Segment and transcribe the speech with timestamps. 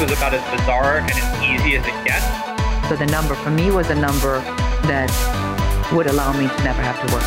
[0.00, 2.26] was about as bizarre and as easy as it gets.
[2.88, 4.40] So the number for me was a number
[4.86, 5.10] that
[5.92, 7.24] would allow me to never have to work.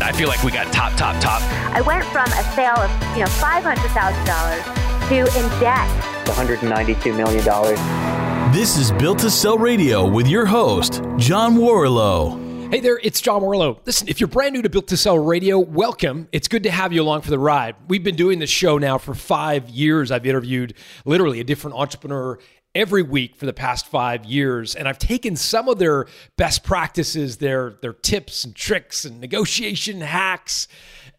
[0.00, 1.42] I feel like we got top, top, top.
[1.74, 5.88] I went from a sale of, you know, $500,000 to in debt.
[6.26, 8.52] $192 million.
[8.52, 12.43] This is Built to Sell Radio with your host, John Warrillow.
[12.74, 13.78] Hey there, it's John Warrillow.
[13.86, 16.26] Listen, if you're brand new to Built to Sell Radio, welcome.
[16.32, 17.76] It's good to have you along for the ride.
[17.86, 20.10] We've been doing this show now for five years.
[20.10, 20.74] I've interviewed
[21.04, 22.36] literally a different entrepreneur
[22.74, 24.74] every week for the past five years.
[24.74, 26.06] And I've taken some of their
[26.36, 30.66] best practices, their, their tips and tricks and negotiation hacks,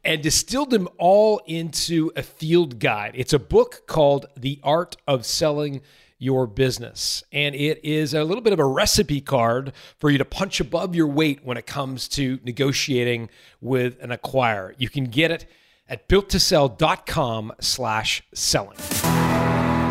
[0.03, 3.13] and distilled them all into a field guide.
[3.15, 5.83] It's a book called The Art of Selling
[6.17, 7.23] your business.
[7.31, 10.95] And it is a little bit of a recipe card for you to punch above
[10.95, 13.29] your weight when it comes to negotiating
[13.61, 14.73] with an acquirer.
[14.77, 15.45] You can get it
[15.87, 18.77] at builttosell.com slash selling.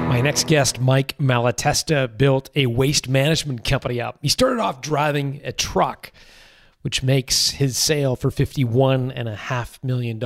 [0.09, 4.19] My next guest, Mike Malatesta, built a waste management company up.
[4.23, 6.13] He started off driving a truck,
[6.83, 10.19] which makes his sale for $51.5 million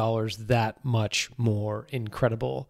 [0.47, 2.69] that much more incredible.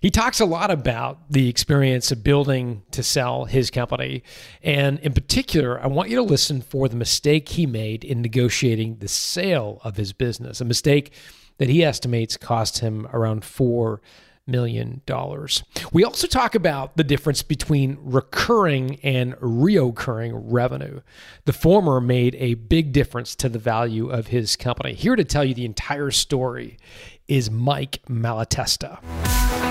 [0.00, 4.22] He talks a lot about the experience of building to sell his company.
[4.62, 8.96] And in particular, I want you to listen for the mistake he made in negotiating
[8.96, 11.12] the sale of his business, a mistake
[11.58, 14.00] that he estimates cost him around four
[14.46, 15.62] million dollars.
[15.92, 21.00] We also talk about the difference between recurring and reoccurring revenue.
[21.44, 24.94] The former made a big difference to the value of his company.
[24.94, 26.78] Here to tell you the entire story
[27.26, 29.67] is Mike Malatesta.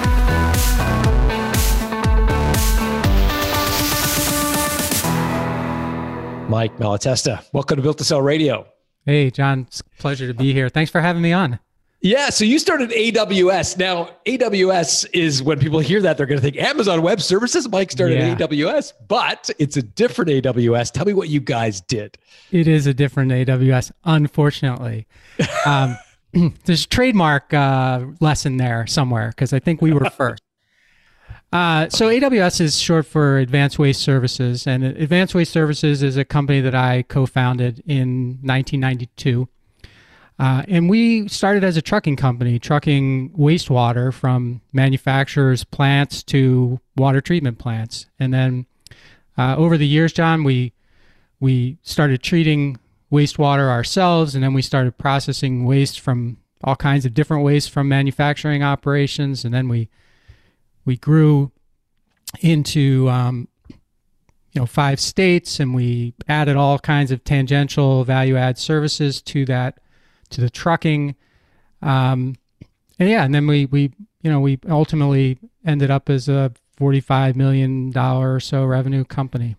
[6.49, 8.65] Mike Malatesta, welcome to Built to Sell Radio.
[9.05, 10.69] Hey, John, it's a pleasure to be here.
[10.69, 11.59] Thanks for having me on.
[11.99, 13.77] Yeah, so you started AWS.
[13.77, 17.67] Now, AWS is when people hear that, they're going to think Amazon Web Services.
[17.67, 18.35] Mike started yeah.
[18.35, 20.91] AWS, but it's a different AWS.
[20.93, 22.17] Tell me what you guys did.
[22.51, 25.05] It is a different AWS, unfortunately.
[25.65, 25.97] um,
[26.63, 30.41] there's a trademark uh, lesson there somewhere because I think we were first.
[31.51, 36.25] Uh, so AWS is short for Advanced Waste Services, and Advanced Waste Services is a
[36.25, 39.47] company that I co-founded in 1992.
[40.39, 47.21] Uh, and we started as a trucking company, trucking wastewater from manufacturers' plants to water
[47.21, 48.07] treatment plants.
[48.19, 48.65] And then
[49.37, 50.73] uh, over the years, John, we
[51.39, 52.77] we started treating
[53.11, 57.87] wastewater ourselves, and then we started processing waste from all kinds of different waste from
[57.87, 59.89] manufacturing operations, and then we
[60.87, 61.51] we grew
[62.41, 68.57] into um, you know five states and we added all kinds of tangential value add
[68.57, 69.79] services to that
[70.31, 71.15] to the trucking.
[71.83, 72.35] Um,
[72.97, 73.93] and yeah and then we we
[74.23, 79.55] you know we ultimately ended up as a 45 million dollar or so revenue company.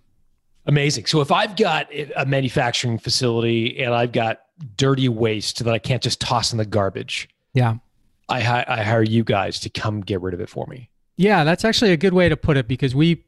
[0.67, 1.07] Amazing.
[1.07, 4.41] So if i've got a manufacturing facility and i've got
[4.77, 7.77] dirty waste that i can't just toss in the garbage yeah.
[8.29, 11.65] I, I hire you guys to come get rid of it for me yeah, that's
[11.65, 13.25] actually a good way to put it because we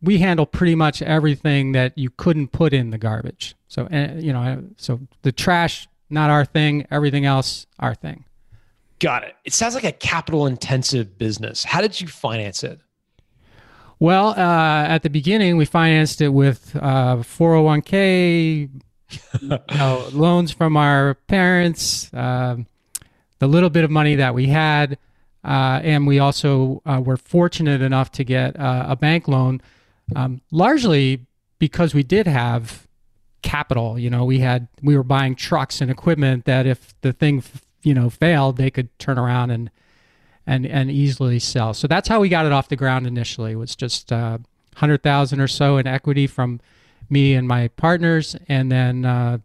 [0.00, 3.54] we handle pretty much everything that you couldn't put in the garbage.
[3.68, 8.24] So uh, you know, so the trash not our thing, everything else our thing.
[9.00, 9.34] Got it.
[9.44, 11.64] It sounds like a capital intensive business.
[11.64, 12.80] How did you finance it?
[13.98, 18.68] Well, uh, at the beginning, we financed it with uh, 401k,
[19.40, 22.56] you know, loans from our parents, uh,
[23.38, 24.98] the little bit of money that we had.
[25.44, 29.60] Uh, and we also uh, were fortunate enough to get uh, a bank loan,
[30.14, 31.26] um, largely
[31.58, 32.86] because we did have
[33.42, 33.98] capital.
[33.98, 37.42] You know, we had we were buying trucks and equipment that if the thing
[37.82, 39.70] you know failed, they could turn around and
[40.46, 41.74] and and easily sell.
[41.74, 43.52] So that's how we got it off the ground initially.
[43.52, 44.38] It was just uh,
[44.76, 46.60] hundred thousand or so in equity from
[47.10, 49.38] me and my partners, and then uh,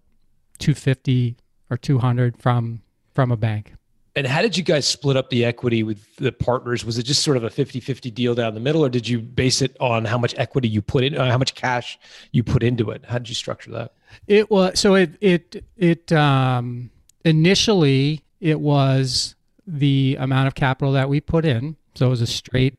[0.60, 1.38] two fifty
[1.70, 2.82] or two hundred from
[3.14, 3.74] from a bank.
[4.18, 6.84] And how did you guys split up the equity with the partners?
[6.84, 9.20] Was it just sort of a 50 50 deal down the middle, or did you
[9.20, 12.00] base it on how much equity you put in, uh, how much cash
[12.32, 13.06] you put into it?
[13.06, 13.94] How did you structure that?
[14.26, 16.90] It was so it, it, it, um,
[17.26, 19.36] initially it was
[19.68, 21.76] the amount of capital that we put in.
[21.94, 22.74] So it was a straight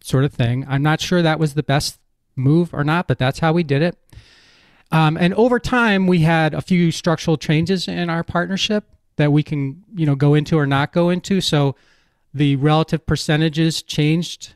[0.00, 0.64] sort of thing.
[0.68, 1.98] I'm not sure that was the best
[2.36, 3.98] move or not, but that's how we did it.
[4.92, 9.42] Um, and over time, we had a few structural changes in our partnership that we
[9.42, 11.40] can you know go into or not go into.
[11.40, 11.76] So
[12.34, 14.54] the relative percentages changed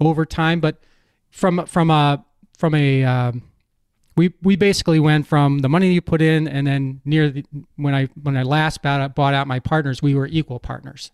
[0.00, 0.82] over time, but
[1.30, 2.24] from from a
[2.58, 3.42] from a um,
[4.16, 7.44] we we basically went from the money you put in, and then near the,
[7.76, 11.10] when I when I last bought out, bought out my partners, we were equal partners.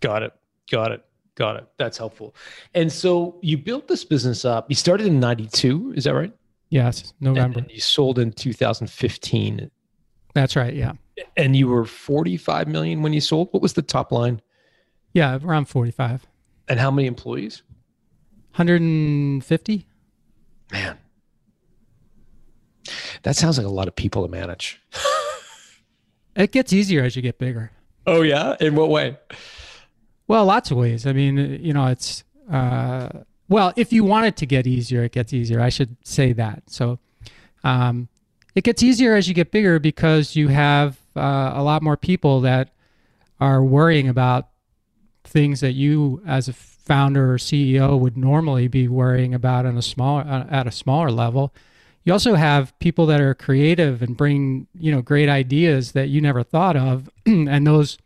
[0.00, 0.32] Got it.
[0.70, 1.04] Got it.
[1.34, 1.66] Got it.
[1.78, 2.34] That's helpful.
[2.74, 4.66] And so you built this business up.
[4.68, 6.32] You started in 92, is that right?
[6.70, 7.60] Yes, November.
[7.60, 9.70] And you sold in 2015.
[10.34, 10.74] That's right.
[10.74, 10.92] Yeah.
[11.36, 13.48] And you were 45 million when you sold.
[13.52, 14.40] What was the top line?
[15.12, 16.26] Yeah, around 45.
[16.68, 17.62] And how many employees?
[18.56, 19.86] 150.
[20.72, 20.98] Man.
[23.22, 24.80] That sounds like a lot of people to manage.
[26.36, 27.70] It gets easier as you get bigger.
[28.06, 28.56] Oh yeah?
[28.60, 29.16] In what way?
[30.26, 31.06] Well, lots of ways.
[31.06, 33.08] I mean, you know, it's uh,
[33.48, 35.60] well, if you want it to get easier, it gets easier.
[35.60, 36.64] I should say that.
[36.66, 36.98] So,
[37.62, 38.08] um,
[38.54, 42.40] it gets easier as you get bigger because you have uh, a lot more people
[42.42, 42.70] that
[43.40, 44.48] are worrying about
[45.24, 49.82] things that you, as a founder or CEO, would normally be worrying about on a
[49.82, 51.52] small uh, at a smaller level.
[52.04, 56.20] You also have people that are creative and bring you know great ideas that you
[56.20, 57.98] never thought of, and those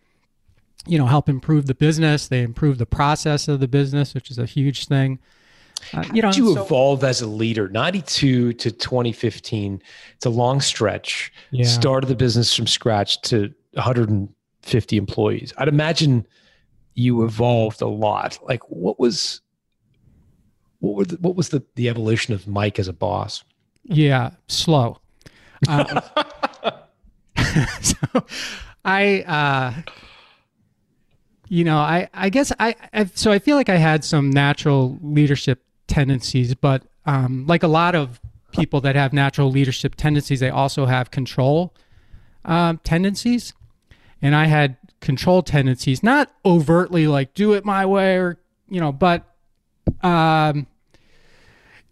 [0.86, 2.28] you know help improve the business.
[2.28, 5.18] They improve the process of the business, which is a huge thing.
[5.92, 7.68] Uh, you know, did you so, evolve as a leader?
[7.68, 9.82] Ninety two to twenty fifteen.
[10.16, 11.32] It's a long stretch.
[11.50, 11.66] Yeah.
[11.66, 14.28] Started the business from scratch to one hundred and
[14.62, 15.52] fifty employees.
[15.58, 16.26] I'd imagine
[16.94, 18.38] you evolved a lot.
[18.42, 19.40] Like, what was
[20.80, 23.44] what were the, what was the the evolution of Mike as a boss?
[23.84, 24.98] Yeah, slow.
[25.68, 25.86] Um,
[27.80, 27.96] so
[28.84, 29.74] I, uh,
[31.48, 34.98] you know, I, I guess I, I, so I feel like I had some natural
[35.02, 38.20] leadership tendencies, but um, like a lot of
[38.52, 41.74] people that have natural leadership tendencies, they also have control
[42.44, 43.52] um, tendencies.
[44.22, 48.38] And I had control tendencies, not overtly like do it my way or,
[48.68, 49.24] you know, but
[50.02, 50.66] um,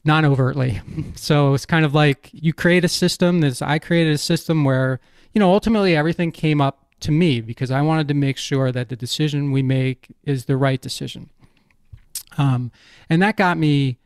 [0.05, 0.81] non overtly.
[1.15, 3.41] So it's kind of like you create a system.
[3.41, 5.01] This I created a system where
[5.33, 8.89] you know ultimately everything came up to me because I wanted to make sure that
[8.89, 11.31] the decision we make is the right decision.
[12.39, 12.71] Um,
[13.09, 13.99] and that got me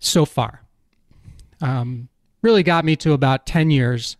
[0.00, 0.62] so far.
[1.60, 2.08] Um,
[2.42, 4.16] really got me to about ten years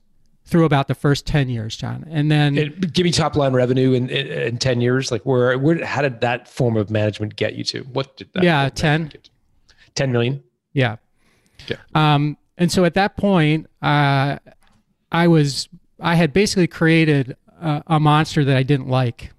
[0.46, 3.94] through about the first 10 years john and then it, give me top line revenue
[3.94, 7.54] in, in, in, 10 years like where, where how did that form of management get
[7.54, 9.10] you to what did that yeah 10
[9.94, 10.44] 10 million
[10.74, 10.96] yeah.
[11.68, 11.76] Yeah.
[11.94, 14.38] Um, and so at that point, uh,
[15.10, 15.68] I was
[15.98, 19.32] I had basically created a, a, monster that I didn't like.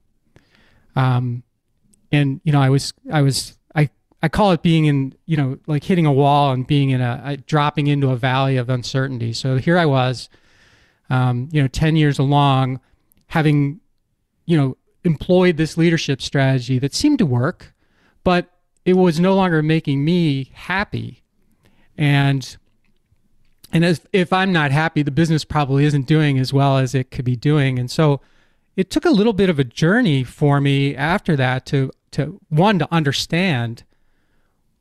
[0.95, 1.43] Um,
[2.11, 3.57] and you know, I was I was
[4.25, 7.21] I call it being in you know like hitting a wall and being in a,
[7.23, 9.33] a dropping into a valley of uncertainty.
[9.33, 10.29] So here I was,
[11.11, 12.79] um, you know, ten years along,
[13.27, 13.81] having
[14.47, 17.75] you know employed this leadership strategy that seemed to work,
[18.23, 18.49] but
[18.83, 21.21] it was no longer making me happy
[21.95, 22.57] and
[23.71, 27.11] and as, if I'm not happy, the business probably isn't doing as well as it
[27.11, 27.77] could be doing.
[27.77, 28.21] And so
[28.75, 32.79] it took a little bit of a journey for me after that to to one
[32.79, 33.83] to understand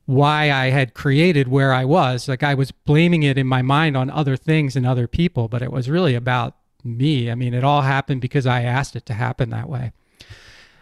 [0.05, 2.27] why I had created where I was.
[2.27, 5.61] Like I was blaming it in my mind on other things and other people, but
[5.61, 7.31] it was really about me.
[7.31, 9.91] I mean, it all happened because I asked it to happen that way.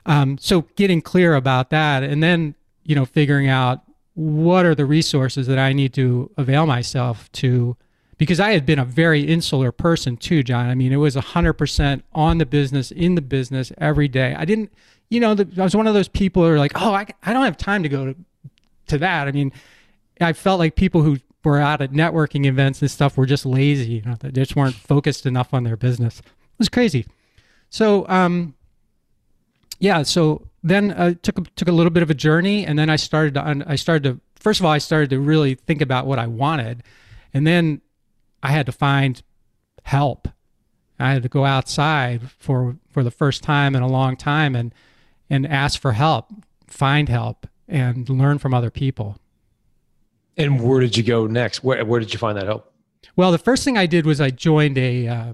[0.05, 3.81] Um, so getting clear about that, and then you know figuring out
[4.15, 7.77] what are the resources that I need to avail myself to
[8.17, 10.69] because I had been a very insular person too, John.
[10.69, 14.35] I mean, it was 100% on the business, in the business every day.
[14.37, 14.71] I didn't,
[15.09, 17.33] you know, the, I was one of those people who are like, oh, I, I
[17.33, 18.15] don't have time to go to,
[18.94, 19.28] to that.
[19.28, 19.52] I mean,
[20.21, 23.95] I felt like people who were out at networking events and stuff were just lazy,
[23.95, 26.19] you know, they just weren't focused enough on their business.
[26.19, 27.06] It was crazy.
[27.69, 28.56] So, um,
[29.80, 32.95] yeah, so then I took took a little bit of a journey, and then I
[32.95, 36.19] started to I started to first of all I started to really think about what
[36.19, 36.83] I wanted,
[37.33, 37.81] and then
[38.42, 39.21] I had to find
[39.83, 40.30] help.
[41.00, 44.73] I had to go outside for for the first time in a long time and
[45.30, 46.31] and ask for help,
[46.68, 49.18] find help, and learn from other people.
[50.37, 51.63] And where did you go next?
[51.63, 52.71] Where where did you find that help?
[53.15, 55.33] Well, the first thing I did was I joined a uh,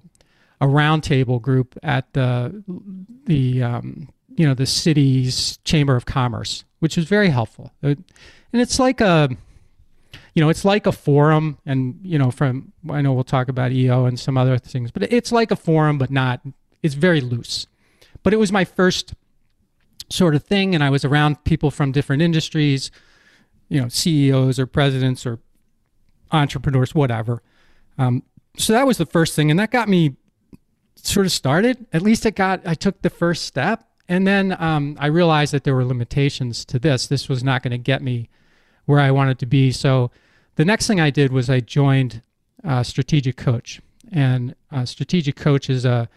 [0.59, 2.63] a roundtable group at the
[3.25, 7.71] the um, you know the city's chamber of commerce, which was very helpful.
[7.81, 8.03] and
[8.53, 9.29] it's like a
[10.33, 13.71] you know it's like a forum, and you know from I know we'll talk about
[13.71, 16.41] EO and some other things, but it's like a forum, but not.
[16.81, 17.67] It's very loose.
[18.23, 19.13] But it was my first
[20.09, 22.91] sort of thing, and I was around people from different industries,
[23.67, 25.39] you know, CEOs or presidents or
[26.31, 27.41] entrepreneurs, whatever.
[27.97, 28.23] Um,
[28.57, 30.15] so that was the first thing, and that got me
[30.95, 31.85] sort of started.
[31.93, 35.63] At least it got I took the first step, and then um, I realized that
[35.63, 37.07] there were limitations to this.
[37.07, 38.29] This was not going to get me
[38.85, 39.71] where I wanted to be.
[39.71, 40.09] So
[40.55, 42.21] the next thing I did was I joined
[42.63, 43.81] uh, Strategic Coach.
[44.11, 46.09] And uh, Strategic Coach is a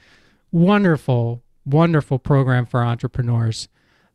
[0.50, 3.68] wonderful, wonderful program for entrepreneurs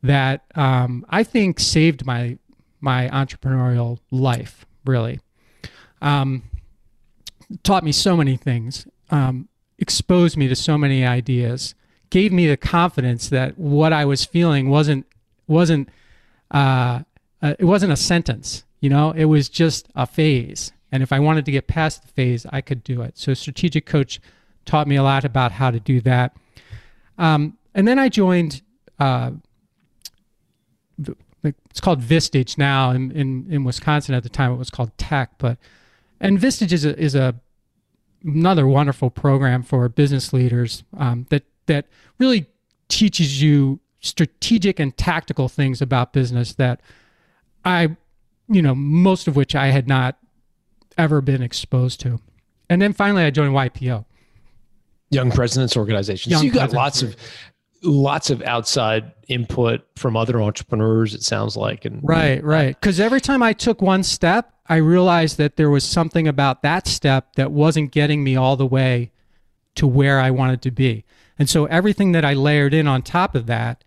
[0.03, 2.37] that um, I think saved my
[2.79, 4.65] my entrepreneurial life.
[4.85, 5.19] Really,
[6.01, 6.43] um,
[7.63, 11.75] taught me so many things, um, exposed me to so many ideas,
[12.09, 15.05] gave me the confidence that what I was feeling wasn't
[15.47, 15.89] wasn't
[16.51, 17.01] uh,
[17.41, 18.63] uh, it wasn't a sentence.
[18.79, 20.71] You know, it was just a phase.
[20.91, 23.17] And if I wanted to get past the phase, I could do it.
[23.17, 24.21] So, strategic coach
[24.65, 26.35] taught me a lot about how to do that.
[27.17, 28.61] Um, and then I joined.
[28.99, 29.31] Uh,
[31.69, 35.31] it's called Vistage now in, in, in Wisconsin at the time it was called TEC
[35.37, 35.57] but
[36.19, 37.35] and Vistage is a, is a
[38.23, 41.87] another wonderful program for business leaders um, that that
[42.19, 42.47] really
[42.89, 46.81] teaches you strategic and tactical things about business that
[47.65, 47.95] I
[48.47, 50.17] you know most of which I had not
[50.97, 52.19] ever been exposed to.
[52.69, 54.05] And then finally I joined YPO
[55.09, 56.31] Young Presidents Organization.
[56.31, 57.15] Young so you got lots of
[57.83, 61.13] lots of outside input from other entrepreneurs.
[61.13, 62.79] It sounds like, and Right, right.
[62.79, 66.87] Because every time I took one step, I realized that there was something about that
[66.87, 69.11] step that wasn't getting me all the way
[69.75, 71.05] to where I wanted to be.
[71.39, 73.83] And so everything that I layered in on top of that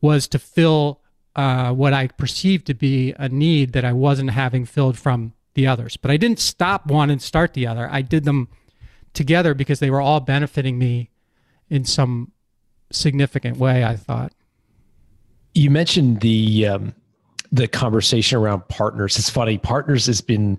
[0.00, 1.00] was to fill
[1.34, 5.66] uh, what I perceived to be a need that I wasn't having filled from the
[5.66, 5.96] others.
[5.96, 7.88] But I didn't stop one and start the other.
[7.90, 8.48] I did them
[9.14, 11.10] together because they were all benefiting me
[11.68, 12.32] in some
[12.92, 14.32] significant way, I thought.
[15.54, 16.94] You mentioned the um,
[17.50, 19.18] the conversation around partners.
[19.18, 19.58] It's funny.
[19.58, 20.58] Partners has been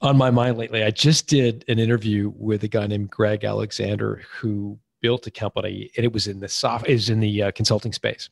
[0.00, 0.82] on my mind lately.
[0.84, 5.90] I just did an interview with a guy named Greg Alexander who built a company,
[5.96, 8.30] and it was in the soft, it was in the uh, consulting space.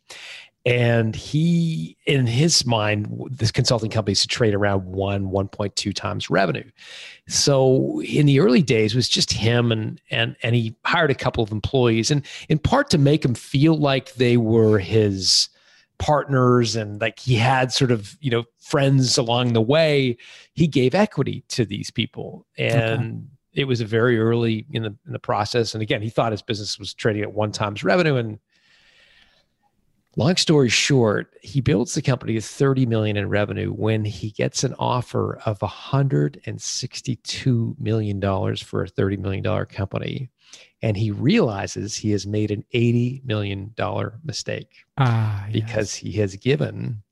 [0.66, 6.28] And he, in his mind, this consulting company is to trade around one, 1.2 times
[6.28, 6.68] revenue.
[7.28, 11.14] So in the early days, it was just him and and and he hired a
[11.14, 15.48] couple of employees, and in part to make them feel like they were his
[16.00, 20.16] partners and like he had sort of you know friends along the way
[20.54, 23.20] he gave equity to these people and okay.
[23.52, 26.40] it was a very early in the in the process and again he thought his
[26.40, 28.38] business was trading at one times revenue and
[30.20, 34.62] long story short he builds the company to 30 million in revenue when he gets
[34.62, 40.28] an offer of 162 million dollars for a 30 million dollar company.
[40.82, 46.36] And he realizes he has made an 80 million dollar mistake ah, because he has
[46.36, 47.02] given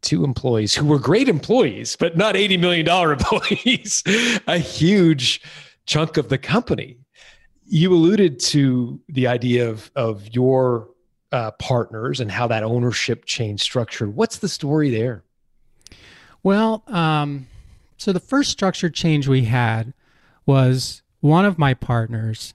[0.00, 4.02] two employees who were great employees but not 80 million dollar employees
[4.46, 5.42] a huge
[5.84, 6.96] chunk of the company.
[7.68, 10.88] You alluded to the idea of of your
[11.36, 14.16] uh, partners and how that ownership change structured.
[14.16, 15.22] What's the story there?
[16.42, 17.46] Well, um,
[17.98, 19.92] so the first structure change we had
[20.46, 22.54] was one of my partners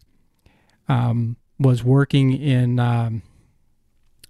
[0.89, 3.21] um, was working in um,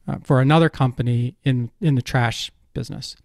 [0.06, 3.16] uh, for another company in in the trash business,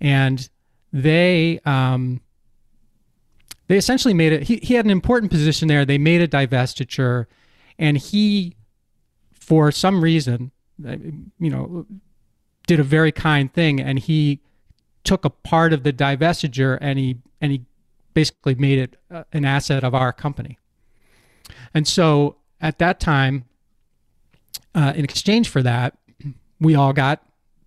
[0.00, 0.48] and
[0.92, 2.20] they um,
[3.68, 4.42] they essentially made it.
[4.44, 5.84] He, he had an important position there.
[5.84, 7.26] They made a divestiture,
[7.78, 8.56] and he
[9.32, 11.86] for some reason, you know,
[12.66, 14.40] did a very kind thing, and he
[15.04, 17.62] took a part of the divestiture and he and he
[18.12, 20.58] basically made it uh, an asset of our company.
[21.72, 23.44] And so at that time,
[24.74, 25.96] uh, in exchange for that,
[26.58, 27.22] we all got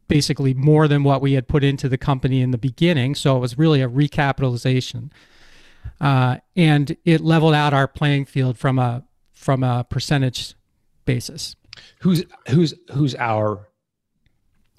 [0.07, 3.13] basically more than what we had put into the company in the beginning.
[3.15, 5.11] So it was really a recapitalization,
[6.01, 10.55] uh, and it leveled out our playing field from a from a percentage
[11.05, 11.55] basis.
[12.00, 13.67] Who's who's who's our?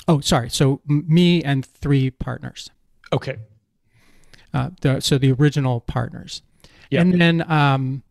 [0.08, 0.50] Oh, sorry.
[0.50, 2.70] So me and three partners.
[3.12, 3.36] Okay.
[4.52, 6.42] Uh, the, so the original partners.
[6.90, 7.02] Yeah.
[7.02, 8.02] And then um,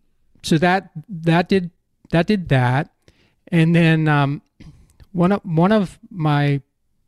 [0.43, 1.72] so that that did
[2.12, 2.91] that did that,
[3.50, 4.41] and then um,
[5.12, 6.62] one of one of my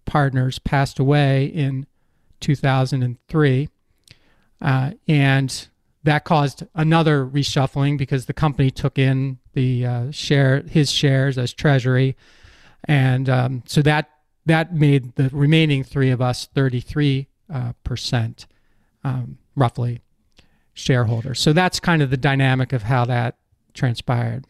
[0.05, 1.87] partners passed away in
[2.41, 3.69] 2003,
[4.61, 5.67] uh, and
[6.03, 11.53] that caused another reshuffling because the company took in the uh, share his shares as
[11.53, 12.15] treasury,
[12.85, 14.09] and um, so that
[14.45, 18.47] that made the remaining three of us 33 uh, percent,
[19.03, 20.01] um, roughly,
[20.73, 21.39] shareholders.
[21.39, 23.37] So that's kind of the dynamic of how that
[23.73, 24.45] transpired.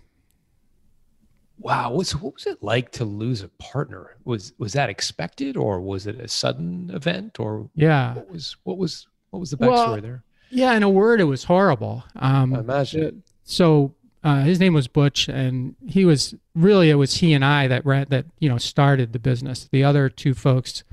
[1.59, 4.15] Wow, what was it like to lose a partner?
[4.23, 8.77] Was was that expected, or was it a sudden event, or yeah, what was what
[8.79, 10.23] was what was the backstory well, there?
[10.51, 12.03] Yeah, in a word, it was horrible.
[12.15, 13.23] Um, I imagine.
[13.43, 13.93] So
[14.23, 17.85] uh, his name was Butch, and he was really it was he and I that
[17.85, 19.67] ran, that you know started the business.
[19.71, 20.83] The other two folks,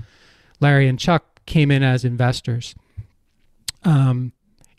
[0.60, 2.74] Larry and Chuck, came in as investors.
[3.84, 4.32] Um,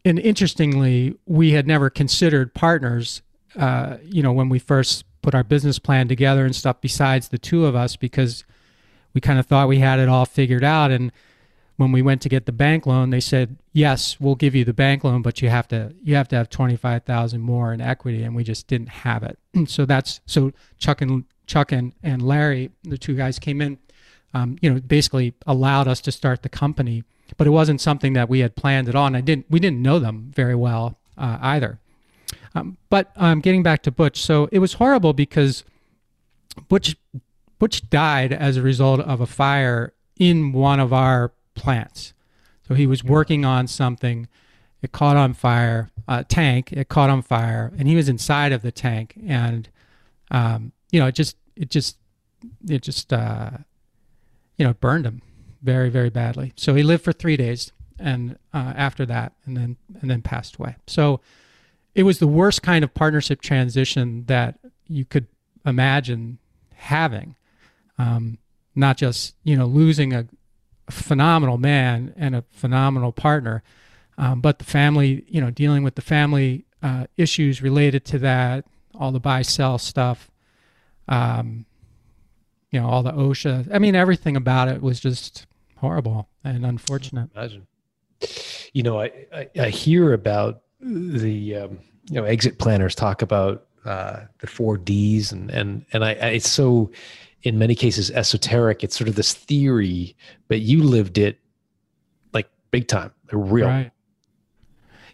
[0.06, 3.22] and interestingly, we had never considered partners.
[3.56, 7.38] Uh, you know, when we first put our business plan together and stuff, besides the
[7.38, 8.46] two of us, because
[9.14, 10.92] we kind of thought we had it all figured out.
[10.92, 11.12] And
[11.80, 14.74] when we went to get the bank loan, they said, "Yes, we'll give you the
[14.74, 17.80] bank loan, but you have to you have to have twenty five thousand more in
[17.80, 19.40] equity," and we just didn't have it.
[19.70, 23.78] so that's so Chuck and Chuck and, and Larry, the two guys came in,
[24.34, 27.06] um, you know, basically allowed us to start the company,
[27.38, 29.82] but it wasn't something that we had planned at all, and I didn't we didn't
[29.82, 31.80] know them very well uh, either.
[32.56, 35.64] Um, but um, getting back to Butch, so it was horrible because
[36.68, 36.98] Butch
[37.58, 42.14] Butch died as a result of a fire in one of our plants.
[42.68, 44.28] So he was working on something.
[44.82, 46.72] It caught on fire, a tank.
[46.72, 49.16] It caught on fire, and he was inside of the tank.
[49.28, 49.70] And
[50.32, 51.98] um, you know, it just, it just,
[52.68, 53.52] it just, uh,
[54.58, 55.22] you know, burned him
[55.62, 56.54] very, very badly.
[56.56, 60.56] So he lived for three days, and uh, after that, and then and then passed
[60.58, 60.76] away.
[60.88, 61.20] So
[61.96, 65.28] it was the worst kind of partnership transition that you could
[65.66, 66.40] imagine
[66.76, 67.36] having.
[67.98, 68.38] Um,
[68.76, 70.26] not just you know losing a,
[70.92, 73.64] phenomenal man and a phenomenal partner,
[74.18, 78.66] um, but the family, you know, dealing with the family uh, issues related to that,
[78.96, 80.30] all the buy sell stuff,
[81.08, 81.66] um,
[82.72, 83.74] you know, all the OSHA.
[83.74, 87.30] I mean, everything about it was just horrible and unfortunate.
[87.36, 87.68] Imagine.
[88.74, 91.80] You know, I, I, I hear about the um,
[92.10, 96.28] you know exit planners talk about uh, the four Ds and and and I, I
[96.30, 96.92] it's so
[97.44, 98.84] in many cases esoteric.
[98.84, 100.16] It's sort of this theory,
[100.48, 101.40] but you lived it
[102.34, 103.68] like big time, real.
[103.68, 103.92] Right.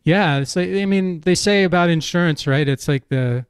[0.03, 2.67] Yeah, it's like, I mean, they say about insurance, right?
[2.67, 3.45] It's like the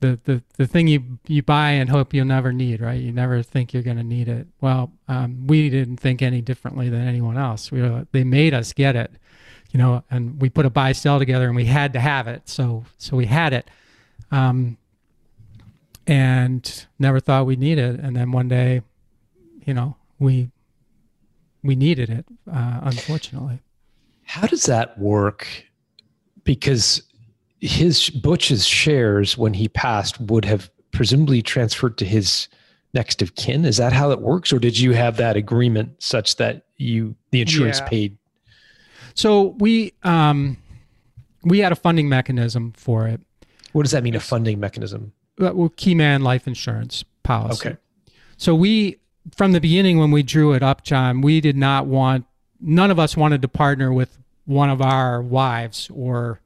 [0.00, 3.00] the the the thing you you buy and hope you'll never need, right?
[3.00, 4.46] You never think you're going to need it.
[4.60, 7.72] Well, um, we didn't think any differently than anyone else.
[7.72, 9.10] We were, they made us get it,
[9.72, 12.48] you know, and we put a buy sell together, and we had to have it.
[12.48, 13.68] So so we had it.
[14.30, 14.76] Um,
[16.06, 17.98] and never thought we'd need it.
[18.00, 18.82] And then one day,
[19.64, 20.50] you know, we
[21.62, 23.60] we needed it, uh, unfortunately.
[24.24, 25.46] How does that work?
[26.44, 27.02] Because
[27.60, 32.48] his Butch's shares when he passed would have presumably transferred to his
[32.92, 33.64] next of kin.
[33.64, 37.40] Is that how it works, or did you have that agreement such that you the
[37.40, 37.88] insurance yeah.
[37.88, 38.18] paid?
[39.14, 40.58] So we um,
[41.42, 43.20] we had a funding mechanism for it.
[43.72, 44.14] What does that mean?
[44.14, 45.12] A funding mechanism?
[45.40, 47.68] Uh, well, Keyman Life Insurance policy.
[47.68, 47.76] Okay.
[48.36, 48.98] So we,
[49.36, 52.26] from the beginning when we drew it up, John, we did not want,
[52.60, 56.40] none of us wanted to partner with one of our wives or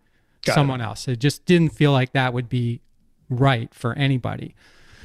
[0.44, 0.85] Got someone it.
[0.85, 1.09] else.
[1.09, 2.81] It just didn't feel like that would be
[3.29, 4.55] right for anybody.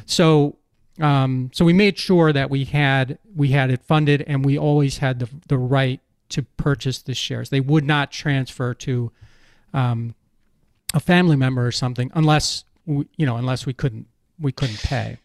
[0.05, 0.57] So,
[1.01, 4.99] um, so we made sure that we had we had it funded, and we always
[4.99, 7.49] had the the right to purchase the shares.
[7.49, 9.11] They would not transfer to
[9.73, 10.13] um,
[10.93, 14.07] a family member or something unless you know, unless we couldn't
[14.39, 15.17] we couldn't pay.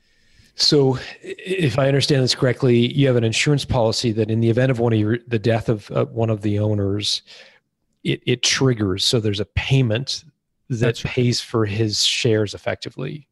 [0.55, 4.73] So, if I understand this correctly, you have an insurance policy that, in the event
[4.73, 7.23] of one of your the death of uh, one of the owners,
[8.03, 9.07] it, it triggers.
[9.07, 10.25] So there's a payment
[10.69, 13.29] that That's pays for his shares effectively.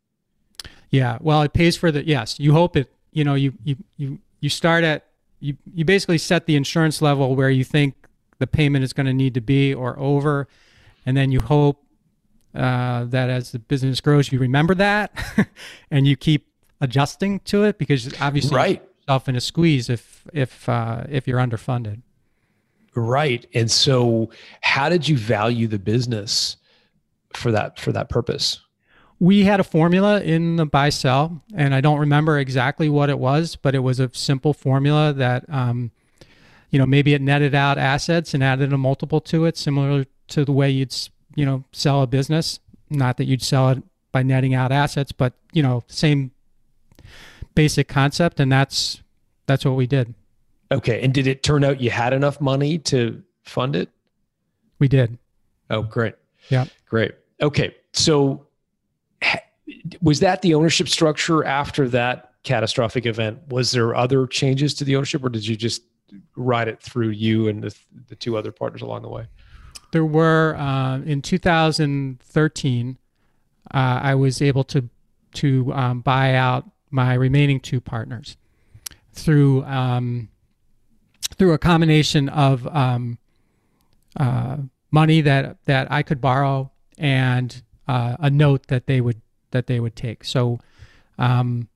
[0.91, 2.39] Yeah, well, it pays for the yes.
[2.39, 2.93] You hope it.
[3.13, 5.07] You know, you you you you start at
[5.41, 7.95] you you basically set the insurance level where you think
[8.39, 10.47] the payment is going to need to be or over,
[11.05, 11.83] and then you hope
[12.57, 15.13] uh, that as the business grows, you remember that
[15.91, 16.49] and you keep
[16.81, 18.83] adjusting to it because obviously right.
[19.03, 22.03] yourself in a squeeze if if uh, if you're underfunded.
[22.95, 23.47] Right.
[23.53, 24.31] And so,
[24.63, 26.57] how did you value the business
[27.35, 28.61] for that for that purpose?
[29.19, 33.19] We had a formula in the buy sell, and I don't remember exactly what it
[33.19, 35.91] was, but it was a simple formula that, um,
[36.69, 40.45] you know, maybe it netted out assets and added a multiple to it, similar to
[40.45, 40.93] the way you'd
[41.37, 42.59] you know, sell a business.
[42.91, 46.33] Not that you'd sell it by netting out assets, but you know, same
[47.55, 49.03] basic concept, and that's
[49.47, 50.15] that's what we did.
[50.73, 53.89] Okay, and did it turn out you had enough money to fund it?
[54.81, 55.17] We did.
[55.71, 56.15] Oh, great.
[56.49, 57.15] Yeah, great.
[57.41, 58.47] Okay, so
[60.01, 63.41] was that the ownership structure after that catastrophic event?
[63.49, 65.83] Was there other changes to the ownership, or did you just
[66.37, 67.75] ride it through you and the,
[68.09, 69.27] the two other partners along the way?
[69.97, 72.99] There were uh, in 2013.
[73.73, 74.91] Uh, I was able to
[75.37, 78.37] to um, buy out my remaining two partners
[79.15, 80.29] through um,
[81.39, 83.17] through a combination of um,
[84.21, 84.59] uh,
[84.91, 89.81] money that that I could borrow and uh, a note that they would that they
[89.81, 90.25] would take.
[90.25, 90.61] So,
[91.17, 91.69] um,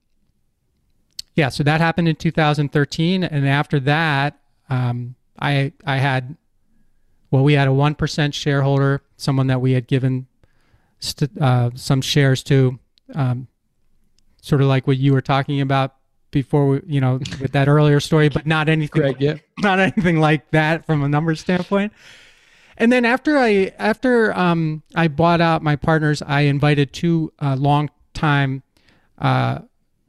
[1.33, 6.37] yeah, so that happened in 2013, and after that, um, I I had
[7.31, 10.27] well, we had a 1% shareholder, someone that we had given
[10.99, 12.77] st- uh, some shares to,
[13.15, 13.47] um,
[14.41, 15.95] sort of like what you were talking about
[16.31, 19.35] before we, you know, with that earlier story, but not anything, Greg, yeah.
[19.59, 21.93] not anything like that from a number standpoint.
[22.77, 27.55] And then after I after um, I bought out my partners, I invited two uh,
[27.55, 28.63] long time
[29.19, 29.59] uh,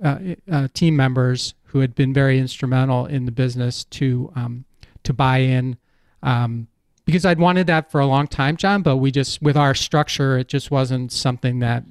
[0.03, 0.19] uh,
[0.51, 4.65] uh, team members who had been very instrumental in the business to um,
[5.03, 5.77] to buy in
[6.23, 6.69] um,
[7.05, 8.83] because I'd wanted that for a long time, John.
[8.83, 11.85] But we just with our structure, it just wasn't something that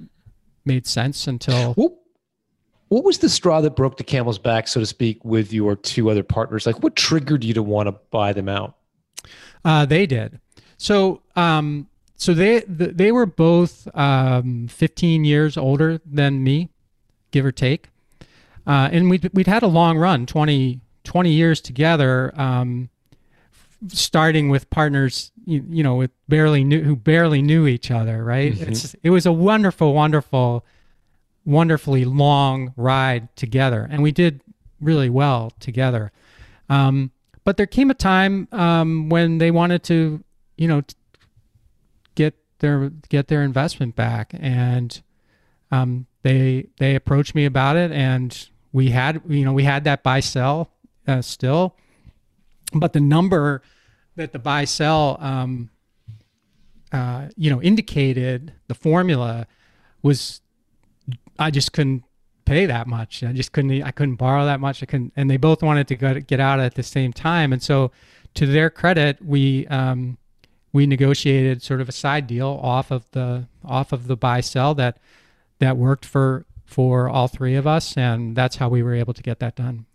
[0.65, 1.73] made sense until.
[1.73, 1.93] What,
[2.89, 6.09] what was the straw that broke the camel's back, so to speak, with your two
[6.09, 6.65] other partners?
[6.65, 8.75] Like, what triggered you to want to buy them out?
[9.63, 10.39] Uh, they did.
[10.77, 16.69] So, um, so they they were both um, 15 years older than me,
[17.31, 17.89] give or take,
[18.67, 22.33] uh, and we'd we'd had a long run, 20, 20 years together.
[22.39, 22.89] Um,
[23.87, 28.53] starting with partners, you, you, know, with barely knew who barely knew each other, right?
[28.53, 28.71] Mm-hmm.
[28.71, 30.65] It's it was a wonderful, wonderful,
[31.45, 34.41] wonderfully long ride together, and we did
[34.79, 36.11] really well together.
[36.69, 37.11] Um,
[37.43, 40.23] but there came a time um, when they wanted to,
[40.57, 40.83] you know,
[42.15, 45.01] get their get their investment back, and
[45.71, 50.03] um, they they approached me about it, and we had you know we had that
[50.03, 50.69] buy sell
[51.07, 51.75] uh, still,
[52.73, 53.61] but the number
[54.15, 55.69] that the buy sell um,
[56.91, 59.47] uh, you know indicated the formula
[60.01, 60.41] was
[61.39, 62.03] I just couldn't
[62.45, 63.23] pay that much.
[63.23, 63.81] I just couldn't.
[63.83, 64.83] I couldn't borrow that much.
[64.83, 65.13] I couldn't.
[65.15, 67.53] And they both wanted to go, get out at the same time.
[67.53, 67.91] And so,
[68.35, 70.17] to their credit, we um,
[70.73, 74.75] we negotiated sort of a side deal off of the off of the buy sell
[74.75, 74.97] that
[75.59, 79.23] that worked for for all three of us, and that's how we were able to
[79.23, 79.85] get that done.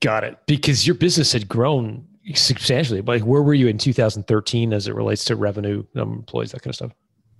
[0.00, 0.38] Got it.
[0.46, 3.02] Because your business had grown substantially.
[3.02, 6.70] Like, where were you in 2013 as it relates to revenue, number employees, that kind
[6.70, 6.92] of stuff?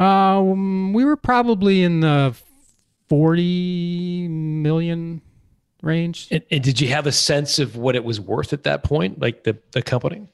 [0.07, 2.35] Um, we were probably in the
[3.09, 5.21] 40 million
[5.83, 6.29] range.
[6.31, 9.21] And, and, did you have a sense of what it was worth at that point,
[9.21, 10.27] like the, the company?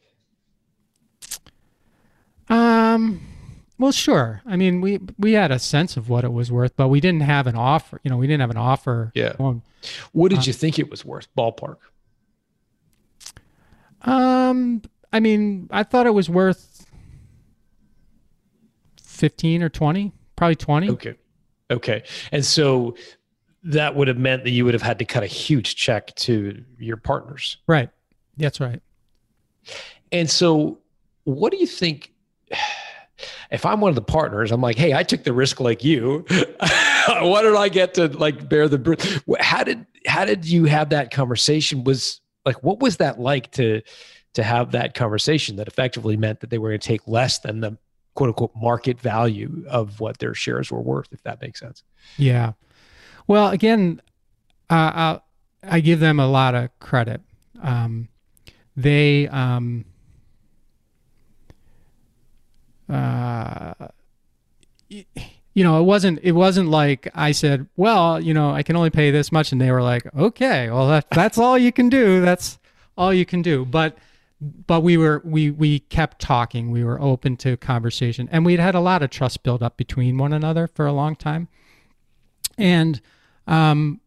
[2.48, 3.20] Um,
[3.78, 4.42] well, sure.
[4.46, 7.22] I mean, we we had a sense of what it was worth, but we didn't
[7.22, 8.00] have an offer.
[8.04, 9.10] You know, we didn't have an offer.
[9.14, 9.34] Yeah.
[10.12, 11.78] what did uh, you think it was worth, ballpark?
[14.06, 16.86] Um, I mean, I thought it was worth
[19.02, 20.90] fifteen or twenty, probably twenty.
[20.90, 21.16] Okay.
[21.70, 22.04] Okay.
[22.32, 22.96] And so
[23.64, 26.64] that would have meant that you would have had to cut a huge check to
[26.78, 27.56] your partners.
[27.66, 27.90] Right.
[28.36, 28.80] That's right.
[30.12, 30.78] And so
[31.24, 32.12] what do you think
[33.50, 36.24] if I'm one of the partners, I'm like, hey, I took the risk like you.
[37.08, 41.10] Why did I get to like bear the how did how did you have that
[41.10, 41.84] conversation?
[41.84, 43.82] Was like what was that like to
[44.34, 47.60] to have that conversation that effectively meant that they were going to take less than
[47.60, 47.76] the
[48.14, 51.82] quote unquote market value of what their shares were worth, if that makes sense.
[52.16, 52.52] Yeah.
[53.26, 54.00] Well, again,
[54.70, 55.18] uh,
[55.62, 57.20] I give them a lot of credit.
[57.62, 58.08] Um,
[58.76, 59.84] they, um,
[62.88, 63.72] uh,
[65.56, 68.90] you know, it wasn't it wasn't like I said, well, you know, I can only
[68.90, 72.20] pay this much, and they were like, okay, well, that, that's all you can do.
[72.20, 72.58] That's
[72.98, 73.64] all you can do.
[73.64, 73.96] But
[74.38, 76.70] but we were we we kept talking.
[76.70, 78.28] We were open to conversation.
[78.30, 81.16] And we'd had a lot of trust built up between one another for a long
[81.16, 81.48] time.
[82.58, 83.00] And
[83.46, 84.00] um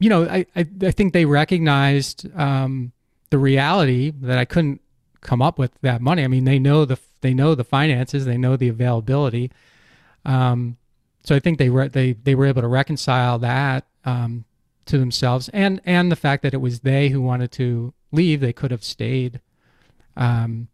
[0.00, 2.92] you know i i, I think they recognized um
[3.28, 4.80] the reality that i couldn't
[5.20, 6.24] come up with that money.
[6.24, 8.24] I mean they know the they know the finances.
[8.24, 9.52] They know the availability
[10.24, 10.76] um
[11.24, 14.44] so i think they were they they were able to reconcile that um
[14.86, 18.52] to themselves and and the fact that it was they who wanted to leave, they
[18.52, 19.40] could have stayed.
[20.16, 20.68] Um,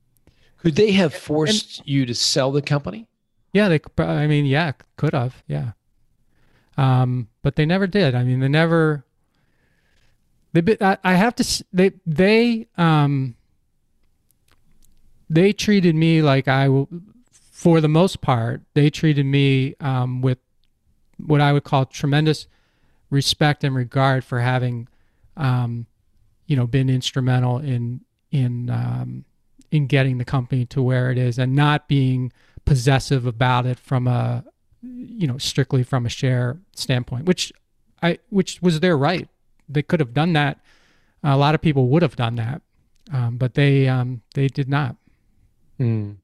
[0.59, 3.09] could they have forced and, you to sell the company?
[3.53, 3.81] Yeah, they.
[3.99, 5.43] I mean, yeah, could have.
[5.47, 5.73] Yeah.
[6.77, 8.15] Um, but they never did.
[8.15, 9.05] I mean, they never.
[10.53, 10.77] They.
[10.81, 11.65] I, I have to.
[11.73, 11.93] They.
[12.07, 12.67] They.
[12.77, 13.37] Um.
[15.29, 16.69] They treated me like I.
[17.57, 20.37] For the most part, they treated me um, with
[21.17, 22.47] what I would call tremendous
[23.09, 24.89] respect and regard for having
[25.39, 25.87] um,
[26.47, 29.25] you know been instrumental in in um,
[29.71, 32.31] in getting the company to where it is and not being
[32.67, 34.45] possessive about it from a
[34.83, 37.55] you know strictly from a share standpoint which
[38.03, 39.31] i which was their right.
[39.67, 40.61] They could have done that.
[41.25, 42.61] A lot of people would have done that
[43.11, 44.97] um, but they um, they did not.
[45.81, 46.17] Mm.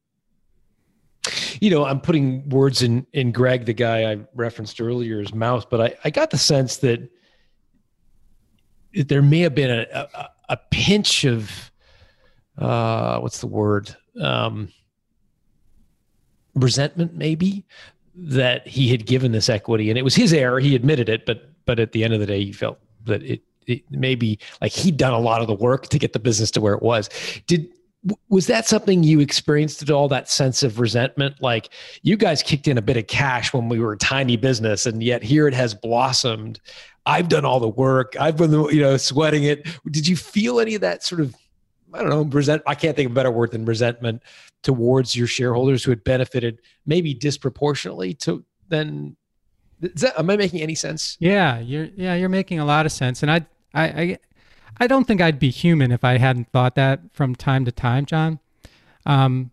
[1.63, 5.81] You know i'm putting words in in greg the guy i referenced earlier's mouth but
[5.81, 7.09] i i got the sense that
[8.93, 11.71] there may have been a, a, a pinch of
[12.59, 14.69] uh, what's the word um,
[16.55, 17.65] resentment maybe
[18.15, 21.49] that he had given this equity and it was his error he admitted it but
[21.65, 24.97] but at the end of the day he felt that it it maybe like he'd
[24.97, 27.09] done a lot of the work to get the business to where it was.
[27.47, 27.69] Did
[28.29, 31.41] was that something you experienced at all that sense of resentment?
[31.41, 31.71] Like
[32.03, 35.03] you guys kicked in a bit of cash when we were a tiny business and
[35.03, 36.61] yet here it has blossomed.
[37.07, 38.15] I've done all the work.
[38.19, 39.67] I've been you know sweating it.
[39.91, 41.35] Did you feel any of that sort of
[41.95, 44.23] i don't know resent i can't think of a better word than resentment
[44.63, 49.15] towards your shareholders who had benefited maybe disproportionately to then
[49.83, 51.17] that, am i making any sense?
[51.21, 53.23] Yeah you're yeah you're making a lot of sense.
[53.23, 54.19] And i i, I
[54.83, 58.05] I don't think I'd be human if I hadn't thought that from time to time,
[58.05, 58.41] John.
[59.07, 59.53] Um,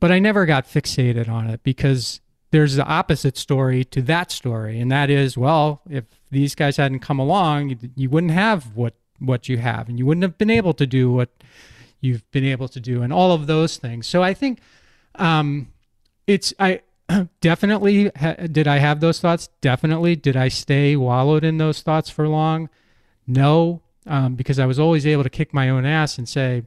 [0.00, 4.80] but I never got fixated on it because there's the opposite story to that story,
[4.80, 9.48] and that is, well, if these guys hadn't come along, you, wouldn't have what what
[9.48, 11.28] you have, and you wouldn't have been able to do what
[12.00, 14.08] you've been able to do, and all of those things.
[14.08, 14.58] So I think
[15.14, 15.68] um,
[16.26, 16.80] it's I
[17.40, 19.50] definitely ha- did I have those thoughts.
[19.60, 22.68] Definitely did I stay wallowed in those thoughts for long.
[23.24, 26.64] No, um, because I was always able to kick my own ass and say,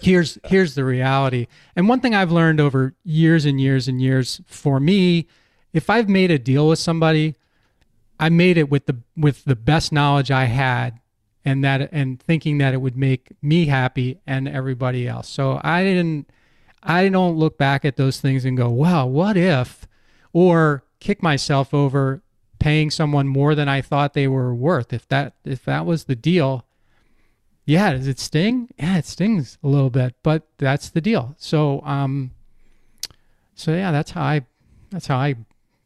[0.00, 1.46] here's here's the reality.
[1.74, 5.26] And one thing I've learned over years and years and years for me,
[5.72, 7.34] if I've made a deal with somebody,
[8.20, 11.00] I made it with the with the best knowledge I had
[11.44, 15.28] and that and thinking that it would make me happy and everybody else.
[15.28, 16.30] So I didn't
[16.82, 19.86] I don't look back at those things and go, "Wow, what if?"
[20.32, 22.22] or kick myself over
[22.64, 24.94] paying someone more than I thought they were worth.
[24.94, 26.64] If that if that was the deal,
[27.66, 28.70] yeah, does it sting?
[28.78, 31.34] Yeah, it stings a little bit, but that's the deal.
[31.36, 32.30] So um
[33.54, 34.46] so yeah, that's how I
[34.88, 35.34] that's how I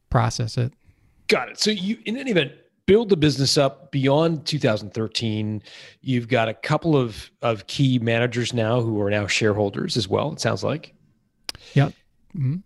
[0.08, 0.72] process it.
[1.26, 1.58] Got it.
[1.58, 2.52] So you in any event
[2.86, 5.62] build the business up beyond 2013
[6.00, 10.32] you've got a couple of of key managers now who are now shareholders as well
[10.32, 10.94] it sounds like
[11.74, 11.92] yep
[12.34, 12.56] mm-hmm.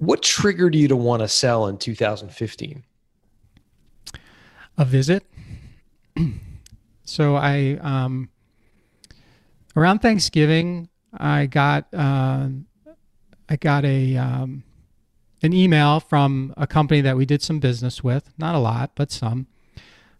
[0.00, 2.82] What triggered you to want to sell in 2015?
[4.78, 5.24] A visit.
[7.04, 8.30] so I, um,
[9.76, 12.48] around Thanksgiving, I got uh,
[13.50, 14.64] I got a um,
[15.42, 19.12] an email from a company that we did some business with, not a lot, but
[19.12, 19.48] some.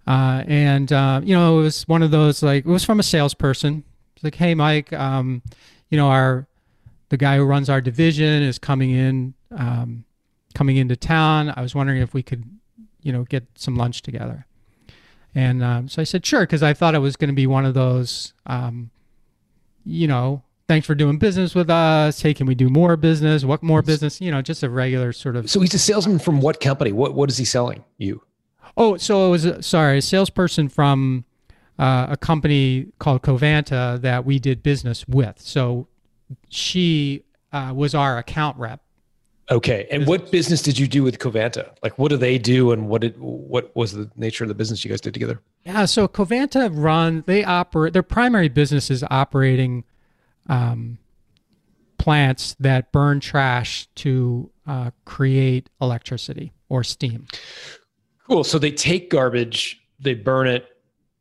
[0.06, 3.02] Uh, and uh, you know, it was one of those like it was from a
[3.02, 3.84] salesperson.
[4.14, 5.40] It's like, hey, Mike, um,
[5.88, 6.46] you know, our
[7.10, 10.04] the guy who runs our division is coming in um,
[10.54, 11.52] coming into town.
[11.54, 12.44] I was wondering if we could,
[13.02, 14.46] you know, get some lunch together.
[15.34, 17.64] And um, so I said, sure, because I thought it was going to be one
[17.64, 18.90] of those, um,
[19.84, 22.20] you know, thanks for doing business with us.
[22.22, 23.44] Hey, can we do more business?
[23.44, 24.20] What more business?
[24.20, 25.48] You know, just a regular sort of.
[25.48, 26.90] So he's a salesman from what company?
[26.92, 28.22] What What is he selling you?
[28.76, 31.24] Oh, so it was a, sorry, a salesperson from
[31.78, 35.40] uh, a company called Covanta that we did business with.
[35.40, 35.88] So
[36.48, 38.82] she uh, was our account rep
[39.50, 39.88] Okay.
[39.90, 41.74] And what business did you do with Covanta?
[41.82, 44.84] Like, what do they do, and what did what was the nature of the business
[44.84, 45.40] you guys did together?
[45.64, 45.84] Yeah.
[45.86, 49.84] So Covanta run they operate their primary business is operating
[50.48, 50.98] um,
[51.98, 57.26] plants that burn trash to uh, create electricity or steam.
[58.28, 58.44] Cool.
[58.44, 60.68] So they take garbage, they burn it,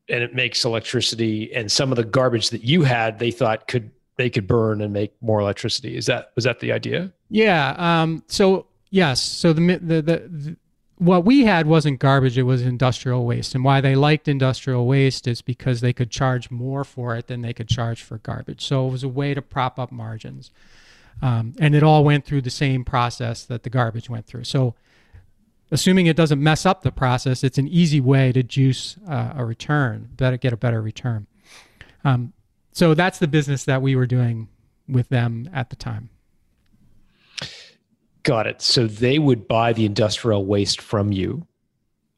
[0.08, 1.52] and it makes electricity.
[1.56, 4.92] And some of the garbage that you had, they thought could they could burn and
[4.92, 5.96] make more electricity.
[5.96, 7.14] Is that was that the idea?
[7.30, 7.74] Yeah.
[7.78, 9.22] Um, so yes.
[9.22, 10.58] So the, the, the the
[10.98, 13.56] what we had wasn't garbage; it was industrial waste.
[13.56, 17.42] And why they liked industrial waste is because they could charge more for it than
[17.42, 18.62] they could charge for garbage.
[18.66, 20.52] So it was a way to prop up margins.
[21.22, 24.44] Um, and it all went through the same process that the garbage went through.
[24.44, 24.76] So
[25.72, 29.46] assuming it doesn't mess up the process, it's an easy way to juice uh, a
[29.46, 31.28] return, better get a better return.
[32.04, 32.34] Um,
[32.72, 34.48] so that's the business that we were doing
[34.88, 36.10] with them at the time.
[38.24, 38.62] Got it.
[38.62, 41.48] So they would buy the industrial waste from you